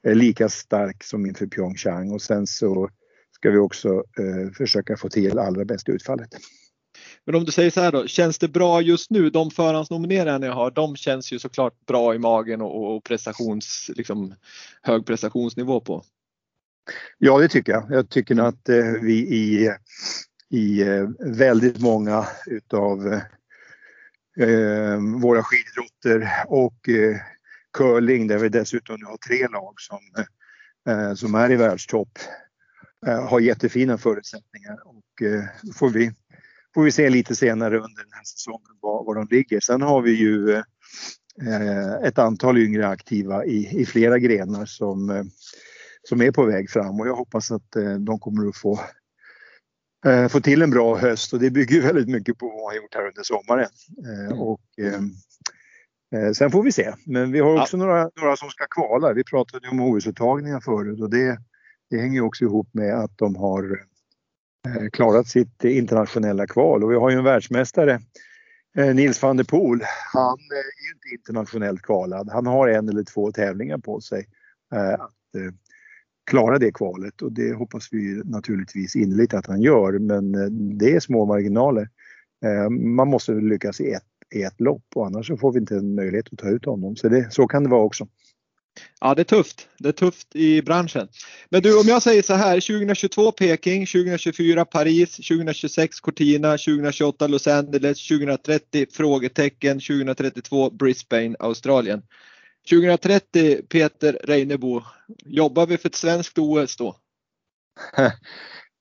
[0.03, 2.89] lika stark som inför Pyeongchang och sen så
[3.31, 6.29] ska vi också eh, försöka få till allra bästa utfallet.
[7.25, 9.29] Men om du säger så här då, känns det bra just nu?
[9.29, 14.35] De förhandsnomineringar ni har, de känns ju såklart bra i magen och, och prestations, liksom,
[14.81, 16.03] hög prestationsnivå på.
[17.17, 17.85] Ja, det tycker jag.
[17.89, 19.71] Jag tycker att eh, vi i,
[20.49, 23.19] i eh, väldigt många utav
[24.39, 27.17] eh, våra skididrotter och eh,
[27.73, 29.99] curling där vi dessutom har tre lag som,
[30.89, 32.19] eh, som är i världstopp
[33.07, 35.43] eh, har jättefina förutsättningar och eh,
[35.75, 36.11] får vi,
[36.73, 39.59] får vi se lite senare under den här säsongen var, var de ligger.
[39.59, 40.51] Sen har vi ju
[41.41, 45.23] eh, ett antal yngre aktiva i, i flera grenar som, eh,
[46.03, 48.79] som är på väg fram och jag hoppas att eh, de kommer att få
[50.29, 52.95] få till en bra höst och det bygger väldigt mycket på vad man har gjort
[52.95, 53.69] här under sommaren.
[54.05, 54.39] Eh, mm.
[54.39, 54.61] och,
[56.15, 56.93] eh, sen får vi se.
[57.05, 57.85] Men vi har också ja.
[57.85, 59.13] några, några som ska kvala.
[59.13, 61.39] Vi pratade om OS-uttagningar förut och det,
[61.89, 63.79] det hänger också ihop med att de har
[64.67, 68.01] eh, klarat sitt internationella kval och vi har ju en världsmästare
[68.77, 69.79] eh, Nils van der Poel,
[70.13, 72.29] han är inte internationellt kvalad.
[72.29, 74.27] Han har en eller två tävlingar på sig
[74.99, 75.11] att
[76.27, 80.95] klara det kvalet och det hoppas vi naturligtvis innerligt att han gör men eh, det
[80.95, 81.89] är små marginaler.
[82.45, 84.03] Eh, man måste lyckas i ett,
[84.35, 86.95] i ett lopp och annars så får vi inte en möjlighet att ta ut honom.
[86.95, 88.07] Så, det, så kan det vara också.
[89.01, 89.67] Ja, det är tufft.
[89.79, 91.07] Det är tufft i branschen.
[91.49, 97.47] Men du, om jag säger så här, 2022 Peking, 2024 Paris, 2026 Cortina, 2028 Los
[97.47, 102.01] Angeles, 2030 frågetecken, 2032 Brisbane, Australien.
[102.69, 104.81] 2030 Peter Reinebo,
[105.25, 106.95] jobbar vi för ett svenskt OS då?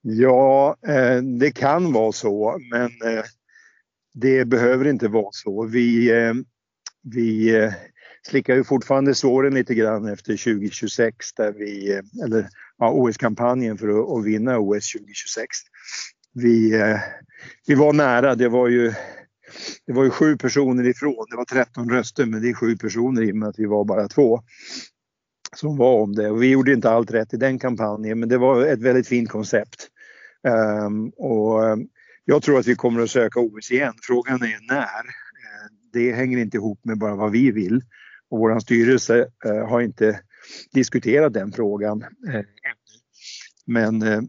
[0.09, 3.25] Ja, eh, det kan vara så men eh,
[4.15, 5.67] det behöver inte vara så.
[5.67, 6.35] Vi, eh,
[7.03, 7.53] vi
[8.29, 14.11] slickar ju fortfarande såren lite grann efter 2026 där vi, eller ja, OS-kampanjen för att,
[14.11, 15.49] att, vinna OS 2026.
[16.35, 16.83] Vi,
[17.67, 18.93] vi var nära, det var ju
[19.87, 23.23] det var ju sju personer ifrån, det var 13 röster men det är sju personer
[23.23, 24.43] i och med att vi var bara två
[25.57, 26.31] som var om det.
[26.31, 29.31] Och vi gjorde inte allt rätt i den kampanjen men det var ett väldigt fint
[29.31, 29.89] koncept.
[30.87, 31.89] Um, och ehm,
[32.25, 33.95] jag tror att vi kommer att söka OS igen.
[34.03, 34.83] Frågan är när.
[34.83, 37.83] Ehm, det hänger inte ihop med bara vad vi vill.
[38.31, 40.21] Och vår styrelse uh, har inte
[40.73, 42.41] diskuterat den frågan uh,
[43.67, 44.23] Men eh,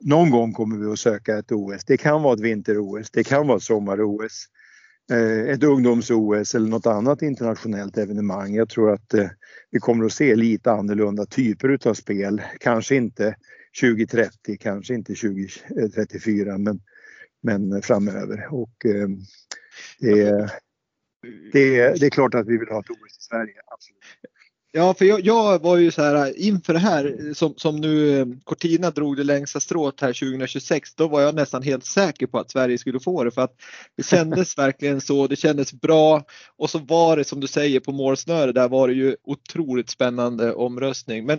[0.00, 1.84] någon gång kommer vi att söka ett OS.
[1.84, 4.46] Det kan vara ett vinter-OS, det kan vara ett sommar-OS,
[5.10, 8.54] Eh, ett ungdoms-OS eller något annat internationellt evenemang.
[8.54, 9.28] Jag tror att eh,
[9.70, 12.42] vi kommer att se lite annorlunda typer utav spel.
[12.60, 13.36] Kanske inte
[13.80, 16.80] 2030, kanske inte 2034 men,
[17.42, 18.48] men framöver.
[18.50, 19.08] Och, eh,
[19.98, 20.50] det,
[21.52, 24.02] det, det är klart att vi vill ha ett OS i Sverige, absolut.
[24.74, 28.26] Ja, för jag, jag, var ju så här inför det här som, som nu eh,
[28.44, 30.94] Cortina drog det längsta strået här 2026.
[30.94, 33.54] Då var jag nästan helt säker på att Sverige skulle få det för att
[33.96, 35.26] det kändes verkligen så.
[35.26, 36.24] Det kändes bra
[36.56, 38.54] och så var det som du säger på målsnöret.
[38.54, 41.26] Där var det ju otroligt spännande omröstning.
[41.26, 41.38] Men,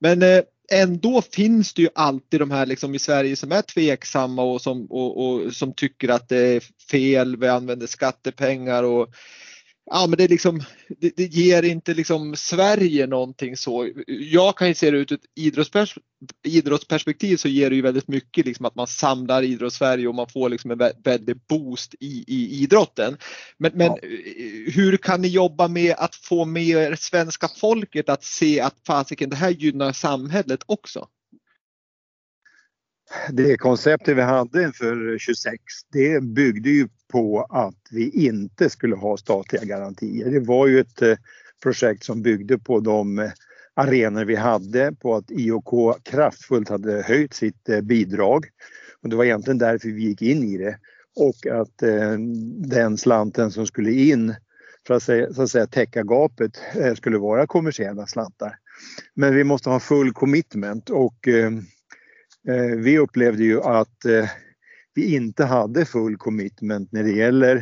[0.00, 4.42] men eh, ändå finns det ju alltid de här liksom i Sverige som är tveksamma
[4.42, 7.36] och som, och, och som tycker att det är fel.
[7.36, 9.08] Vi använder skattepengar och
[9.90, 13.90] ja, men det, liksom, det, det, ger inte liksom Sverige någonting så.
[14.06, 15.98] Jag kan ju se det ut ett idrottspers
[16.42, 20.48] idrottsperspektiv så ger det ju väldigt mycket liksom att man samlar idrottssverige och man får
[20.48, 23.16] liksom en väldig boost i, i idrotten.
[23.58, 23.96] Men, men ja.
[24.66, 29.36] hur kan ni jobba med att få med svenska folket att se att fasiken det
[29.36, 31.08] här gynnar samhället också?
[33.30, 39.16] Det konceptet vi hade inför 26 det byggde ju på att vi inte skulle ha
[39.16, 40.30] statliga garantier.
[40.30, 41.16] Det var ju ett eh,
[41.62, 43.30] projekt som byggde på de eh,
[43.74, 48.46] arenor vi hade på att IOK kraftfullt hade höjt sitt eh, bidrag.
[49.02, 50.78] Och det var egentligen därför vi gick in i det.
[51.16, 51.78] Och att
[52.56, 54.34] den slanten som skulle in
[54.86, 56.50] för att, så att säga, täcka gapet
[56.96, 58.56] skulle vara kommersiella slantar.
[59.14, 61.28] Men vi måste ha full commitment och
[62.48, 64.28] Eh, vi upplevde ju att eh,
[64.94, 67.56] vi inte hade full commitment när det gäller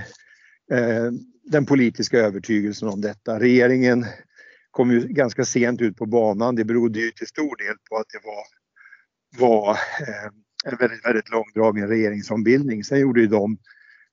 [0.73, 1.11] eh,
[1.45, 3.41] den politiska övertygelsen om detta.
[3.41, 4.07] Regeringen
[4.71, 6.55] kom ju ganska sent ut på banan.
[6.55, 8.45] Det berodde ju till stor del på att det var,
[9.47, 9.79] var
[10.65, 12.85] en väldigt, väldigt långdragen regeringsombildning.
[12.85, 13.59] Sen gjorde ju de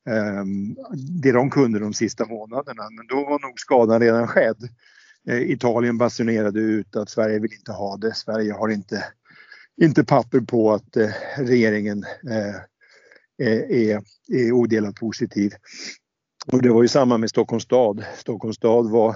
[0.10, 0.76] ehm,
[1.22, 4.70] det de kunde de sista månaderna, men då var nog skadan redan skedd.
[5.30, 8.16] Italien basunerade ut att Sverige vill inte ha det.
[8.16, 9.04] Sverige har inte
[9.82, 12.56] inte papper på att eh, regeringen eh,
[13.48, 15.54] eh, är, är odelat positiv.
[16.52, 18.06] Och det var ju samma med Stockholms stad.
[18.16, 19.16] Stockholms stad var,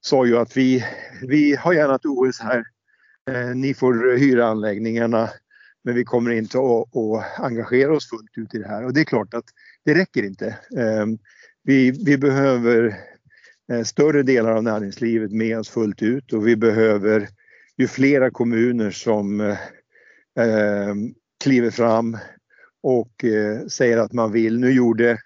[0.00, 0.84] sa ju att vi,
[1.22, 2.64] vi har gärna ett OS här.
[3.30, 5.30] Eh, ni får hyra anläggningarna
[5.84, 8.84] men vi kommer inte att, att, engagera oss fullt ut i det här.
[8.84, 9.44] Och det är klart att
[9.84, 10.46] det räcker inte.
[10.76, 11.06] Eh,
[11.64, 12.96] vi, vi behöver
[13.72, 17.28] eh, större delar av näringslivet med oss fullt ut och vi behöver
[17.82, 19.58] ju flera kommuner som eh,
[20.38, 20.94] eh,
[21.44, 22.18] kliver fram
[22.82, 24.58] och eh, säger att man vill.
[24.58, 25.18] Nu gjorde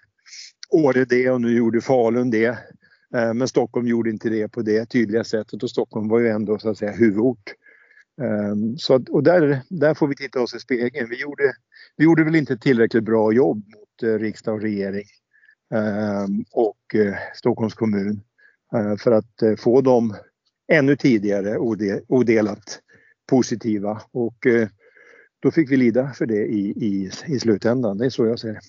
[0.69, 2.57] Åre det och nu gjorde Falun det.
[3.15, 6.59] Eh, men Stockholm gjorde inte det på det tydliga sättet och Stockholm var ju ändå
[6.59, 7.53] så att säga huvudort.
[8.21, 11.09] Ehm, så och där, där får vi titta oss i spegeln.
[11.09, 11.53] Vi gjorde,
[11.97, 15.05] vi gjorde väl inte tillräckligt bra jobb mot eh, riksdag och regering
[15.73, 18.21] eh, och eh, Stockholms kommun
[18.73, 20.15] eh, för att få dem
[20.67, 21.57] ännu tidigare
[22.07, 22.79] odelat
[23.29, 24.67] positiva och eh,
[25.39, 27.97] då fick vi lida för det i, i, i slutändan.
[27.97, 28.61] Det är så jag ser det.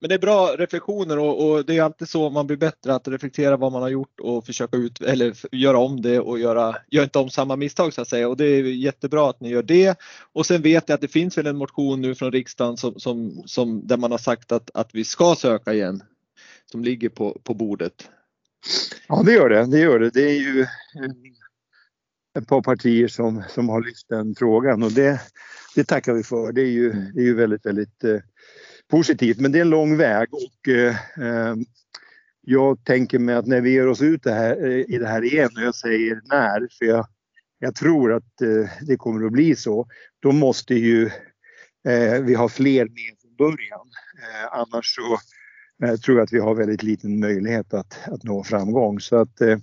[0.00, 3.08] Men det är bra reflektioner och, och, det är alltid så man blir bättre att
[3.08, 7.02] reflektera vad man har gjort och försöka ut, eller göra om det och göra, gör
[7.02, 9.98] inte om samma misstag så att säga och det är jättebra att ni gör det.
[10.32, 13.42] Och sen vet jag att det finns väl en motion nu från riksdagen som, som,
[13.46, 16.02] som där man har sagt att, att vi ska söka igen
[16.72, 18.10] som ligger på, på bordet.
[19.08, 19.66] Ja, det gör det.
[19.66, 20.10] Det gör det.
[20.10, 20.66] Det är ju
[22.38, 25.20] ett par partier som, som har lyft den frågan och det,
[25.74, 26.52] det tackar vi för.
[26.52, 28.20] Det är ju, det är ju väldigt, väldigt eh,
[28.90, 29.40] positivt.
[29.40, 31.54] Men det är en lång väg och eh, eh
[32.50, 35.24] jag tänker mig att när vi ger oss ut det här, eh, i det här
[35.24, 37.06] igen och jag säger när, för jag,
[37.58, 39.86] jag tror att eh, det kommer att bli så,
[40.20, 41.06] då måste ju
[41.88, 43.90] eh, vi ha fler med från början.
[44.22, 45.18] Eh, annars så
[45.78, 49.00] jag tror att vi har väldigt liten möjlighet att, att nå framgång.
[49.00, 49.58] Så att eh,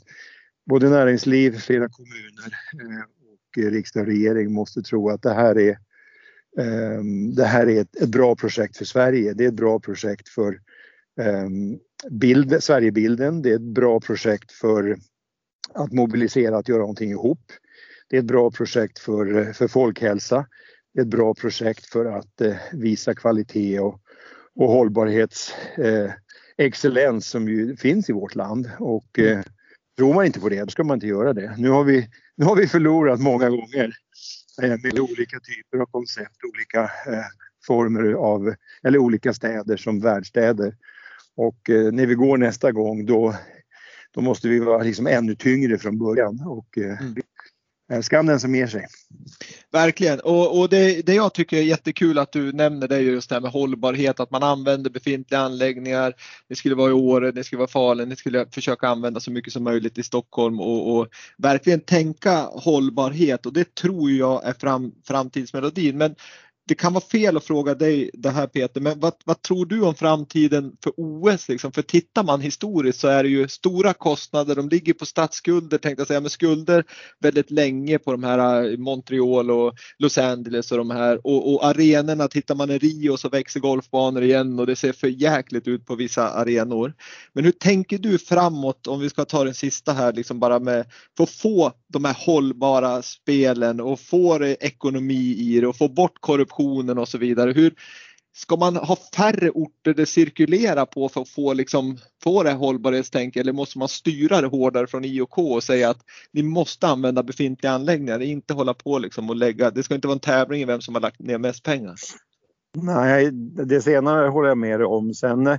[0.66, 5.70] både näringsliv, flera kommuner eh, och riksdag och regering måste tro att det här är,
[6.60, 7.04] eh,
[7.36, 9.34] det här är ett, ett, bra projekt för Sverige.
[9.34, 10.60] Det är ett bra projekt för,
[11.22, 11.78] ehm,
[12.12, 13.42] bild, Sverigebilden.
[13.42, 14.98] Det är ett bra projekt för
[15.74, 17.52] att mobilisera, att göra någonting ihop.
[18.10, 20.48] Det är ett bra projekt för, för folkhälsa.
[20.94, 24.02] Det är ett bra projekt för att eh, visa kvalitet och,
[24.56, 28.70] och hållbarhetsexcellens eh, som ju finns i vårt land.
[28.80, 29.42] Och eh,
[29.98, 31.56] tror man inte på det, då ska man inte göra det.
[31.58, 33.94] Nu har vi, nu har vi förlorat många gånger
[34.62, 37.26] eh, med olika typer av koncept, olika eh,
[37.68, 40.76] former av, eller olika städer som världsstäder.
[41.36, 43.36] Och eh, när vi går nästa gång då,
[44.12, 46.42] då måste vi vara liksom ännu tyngre från början.
[46.46, 47.16] Och, eh, mm.
[48.02, 48.88] Skam den som ger sig.
[49.72, 53.30] Verkligen och, och det, det, jag tycker är jättekul att du nämner det är just
[53.30, 56.14] det här med hållbarhet, att man använder befintliga anläggningar.
[56.50, 59.54] Det skulle vara i Åre, det skulle vara Falun, det skulle försöka använda så mycket
[59.54, 61.08] som möjligt i Stockholm och, och
[61.38, 65.98] verkligen tänka hållbarhet och det tror jag är fram, framtidsmelodin.
[65.98, 66.16] Men
[66.68, 69.82] det kan vara fel att fråga dig det här Peter, men vad, vad tror du
[69.82, 71.50] om framtiden för OS?
[71.50, 71.72] Liksom?
[71.72, 76.02] För tittar man historiskt så är det ju stora kostnader, de ligger på statsskulder tänkte
[76.02, 76.84] jag säga, med skulder
[77.20, 81.66] väldigt länge på de här eh, Montreal och Los Angeles och de här och, och
[81.66, 85.86] arenorna, tittar man i Rio så växer golfbanor igen och det ser för jäkligt ut
[85.86, 86.94] på vissa arenor.
[87.34, 90.86] Men hur tänker du framåt om vi ska ta den sista här liksom bara med
[91.18, 96.18] för att få de här hållbara spelen och få ekonomi i det och få bort
[96.20, 97.52] korruption korruptionen och så vidare.
[97.52, 97.74] Hur
[98.38, 103.36] Ska man ha färre orter det cirkulerar på för att få, liksom, få det hållbarhetstänk
[103.36, 106.02] eller måste man styra det hårdare från IOK och säga att
[106.34, 110.16] ni måste använda befintliga anläggningar, inte hålla på liksom och lägga, det ska inte vara
[110.16, 111.96] en tävling i vem som har lagt ner mest pengar.
[112.78, 113.32] Nej,
[113.66, 115.14] det senare håller jag med dig om.
[115.14, 115.58] Sen eh,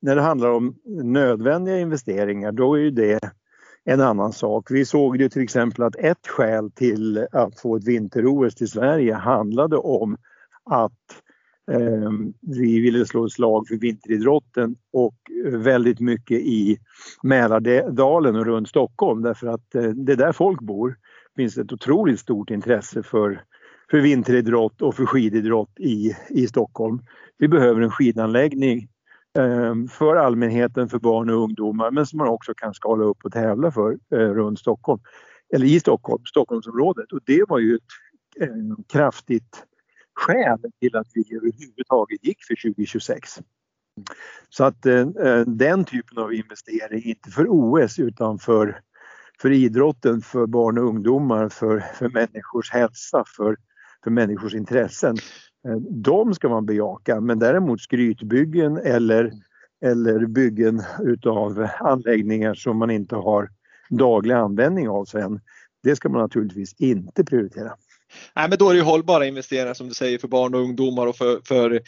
[0.00, 3.20] när det handlar om nödvändiga investeringar då är ju det
[3.84, 4.70] en annan sak.
[4.70, 9.14] Vi såg ju till exempel att ett skäl till att få ett vinter-OS till Sverige
[9.14, 10.16] handlade om
[10.68, 11.22] att
[11.70, 12.10] eh,
[12.40, 15.16] vi ville slå ett slag för vinteridrotten och
[15.52, 16.78] väldigt mycket i
[17.22, 20.88] Mälardalen och runt Stockholm därför att eh, det är där folk bor.
[21.34, 23.42] Det finns ett otroligt stort intresse för,
[23.90, 27.00] för vinteridrott och för skididrott i, i Stockholm.
[27.38, 28.88] Vi behöver en skidanläggning
[29.38, 33.32] eh, för allmänheten, för barn och ungdomar men som man också kan skala upp och
[33.32, 35.00] tävla för eh, runt Stockholm.
[35.54, 37.12] Eller i Stockholm, Stockholmsområdet.
[37.12, 37.82] Och det var ju ett
[38.40, 39.64] eh, kraftigt
[40.18, 43.38] skäl till att vi överhuvudtaget gick för 2026.
[44.48, 48.80] Så att eh, eh, den typen av investering, inte för OS utan för,
[49.40, 53.56] för idrotten, för barn och ungdomar, för, för människors hälsa, för,
[54.04, 55.16] för människors intressen.
[55.68, 59.32] Eh, de ska man bejaka men däremot skrytbyggen eller,
[59.84, 63.50] eller byggen utav anläggningar som man inte har
[63.90, 65.40] daglig användning av sen.
[65.82, 67.72] Det ska man naturligtvis inte prioritera.
[68.36, 71.06] Nej, men då är det ju hållbara investeringar som du säger för barn och ungdomar
[71.06, 71.82] och för, för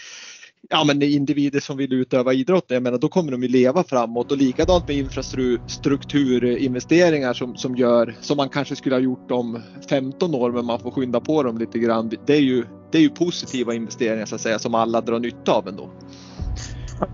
[0.68, 2.64] ja, men individer som vill utöva idrott.
[2.68, 8.16] Jag menar, då kommer de ju leva framåt och likadant med infrastrukturinvesteringar som, som gör
[8.20, 11.58] som man kanske skulle ha gjort om 15 år men man får skynda på dem
[11.58, 12.12] lite grann.
[12.26, 15.52] Det är ju, det är ju positiva investeringar så att säga som alla drar nytta
[15.52, 15.90] av ändå.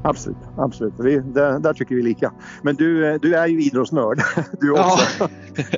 [0.04, 0.94] Absolut, absolut.
[0.98, 2.32] Vi, där, där, tycker vi lika.
[2.62, 4.20] Men du, du är ju idrottsnörd
[4.60, 5.06] du också.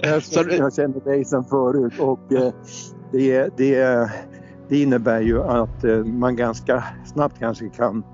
[0.02, 0.20] Ja.
[0.50, 2.52] jag känner dig sedan förut och eh,
[3.12, 4.10] det, det,
[4.68, 8.04] det innebär ju att eh, man ganska snabbt kanske kan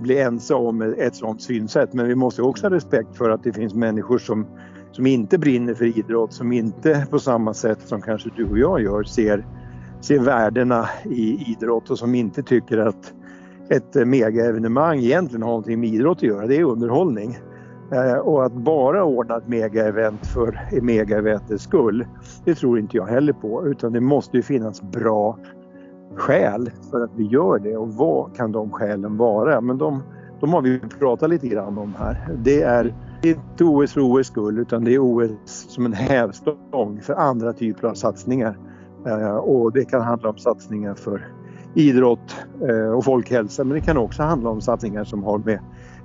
[0.00, 1.92] bli ense om ett sådant synsätt.
[1.92, 4.46] Men vi måste också ha respekt för att det finns människor som,
[4.92, 8.82] som inte brinner för idrott, som inte på samma sätt som kanske du och jag
[8.82, 9.46] gör ser,
[10.00, 13.12] ser värdena i idrott och som inte tycker att
[13.68, 16.46] ett eh, megaevenemang egentligen har någonting med idrott att göra.
[16.46, 17.38] Det är underhållning.
[17.92, 22.06] Eh, och att bara ordna ett megaevent för megaeventets skull,
[22.44, 23.66] det tror inte jag heller på.
[23.66, 25.38] Utan det måste ju finnas bra
[26.16, 27.76] skäl för att vi gör det.
[27.76, 29.60] Och vad kan de skälen vara?
[29.60, 30.02] Men de,
[30.40, 32.28] de har vi pratat lite grann om här.
[32.44, 37.14] Det är inte OS för OS skull utan det är OS som en hävstång för
[37.14, 38.58] andra typer av satsningar.
[39.06, 41.28] Eh, och det kan handla om satsningar för
[41.74, 42.36] idrott
[42.68, 45.60] eh, och folkhälsa men det kan också handla om satsningar som har med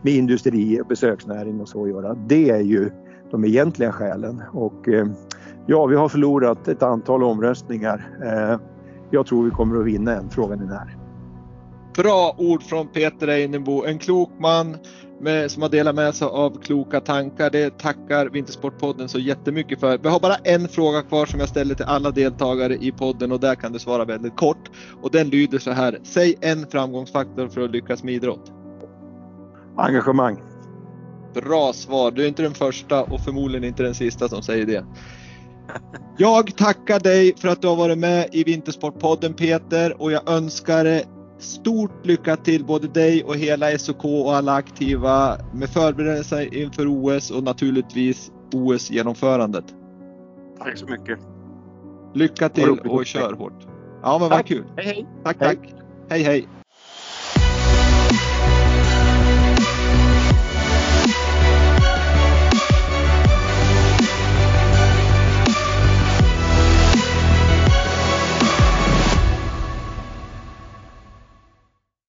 [0.06, 2.14] med industri och besöksnäring och så att göra.
[2.14, 2.92] Det är ju
[3.32, 4.44] de egentliga skälen.
[4.54, 5.08] Och eh,
[5.68, 8.18] ja, vi har förlorat ett antal omröstningar.
[8.24, 8.60] Eh,
[9.12, 10.98] jag tror vi kommer att vinna en, frågan är när.
[11.96, 14.78] Bra ord från Peter Einebo, en klok man
[15.22, 17.50] med, som har delat med sig av kloka tankar.
[17.50, 19.98] Det tackar Vintersportpodden så jättemycket för.
[19.98, 23.40] Vi har bara en fråga kvar som jag ställer till alla deltagare i podden och
[23.40, 24.72] där kan du svara väldigt kort.
[25.02, 26.00] Och den lyder så här.
[26.04, 28.52] Säg en framgångsfaktor för att lyckas med idrott
[29.78, 30.42] engagemang.
[31.34, 32.12] Bra svar.
[32.12, 34.86] Du är inte den första och förmodligen inte den sista som säger det.
[36.18, 41.02] Jag tackar dig för att du har varit med i Vintersportpodden Peter och jag önskar
[41.40, 47.32] stort lycka till både dig och hela SOK och alla aktiva med förberedelser inför OS
[47.32, 49.66] och naturligtvis OS-genomförandet.
[50.60, 51.20] Tack så mycket.
[52.14, 53.68] Lycka till och kör hårt.
[54.02, 54.66] Ja, men vad kul.
[54.78, 55.06] Hej, hej.
[55.24, 55.56] Tack, hej.
[55.56, 55.74] tack.
[56.10, 56.48] Hej, hej.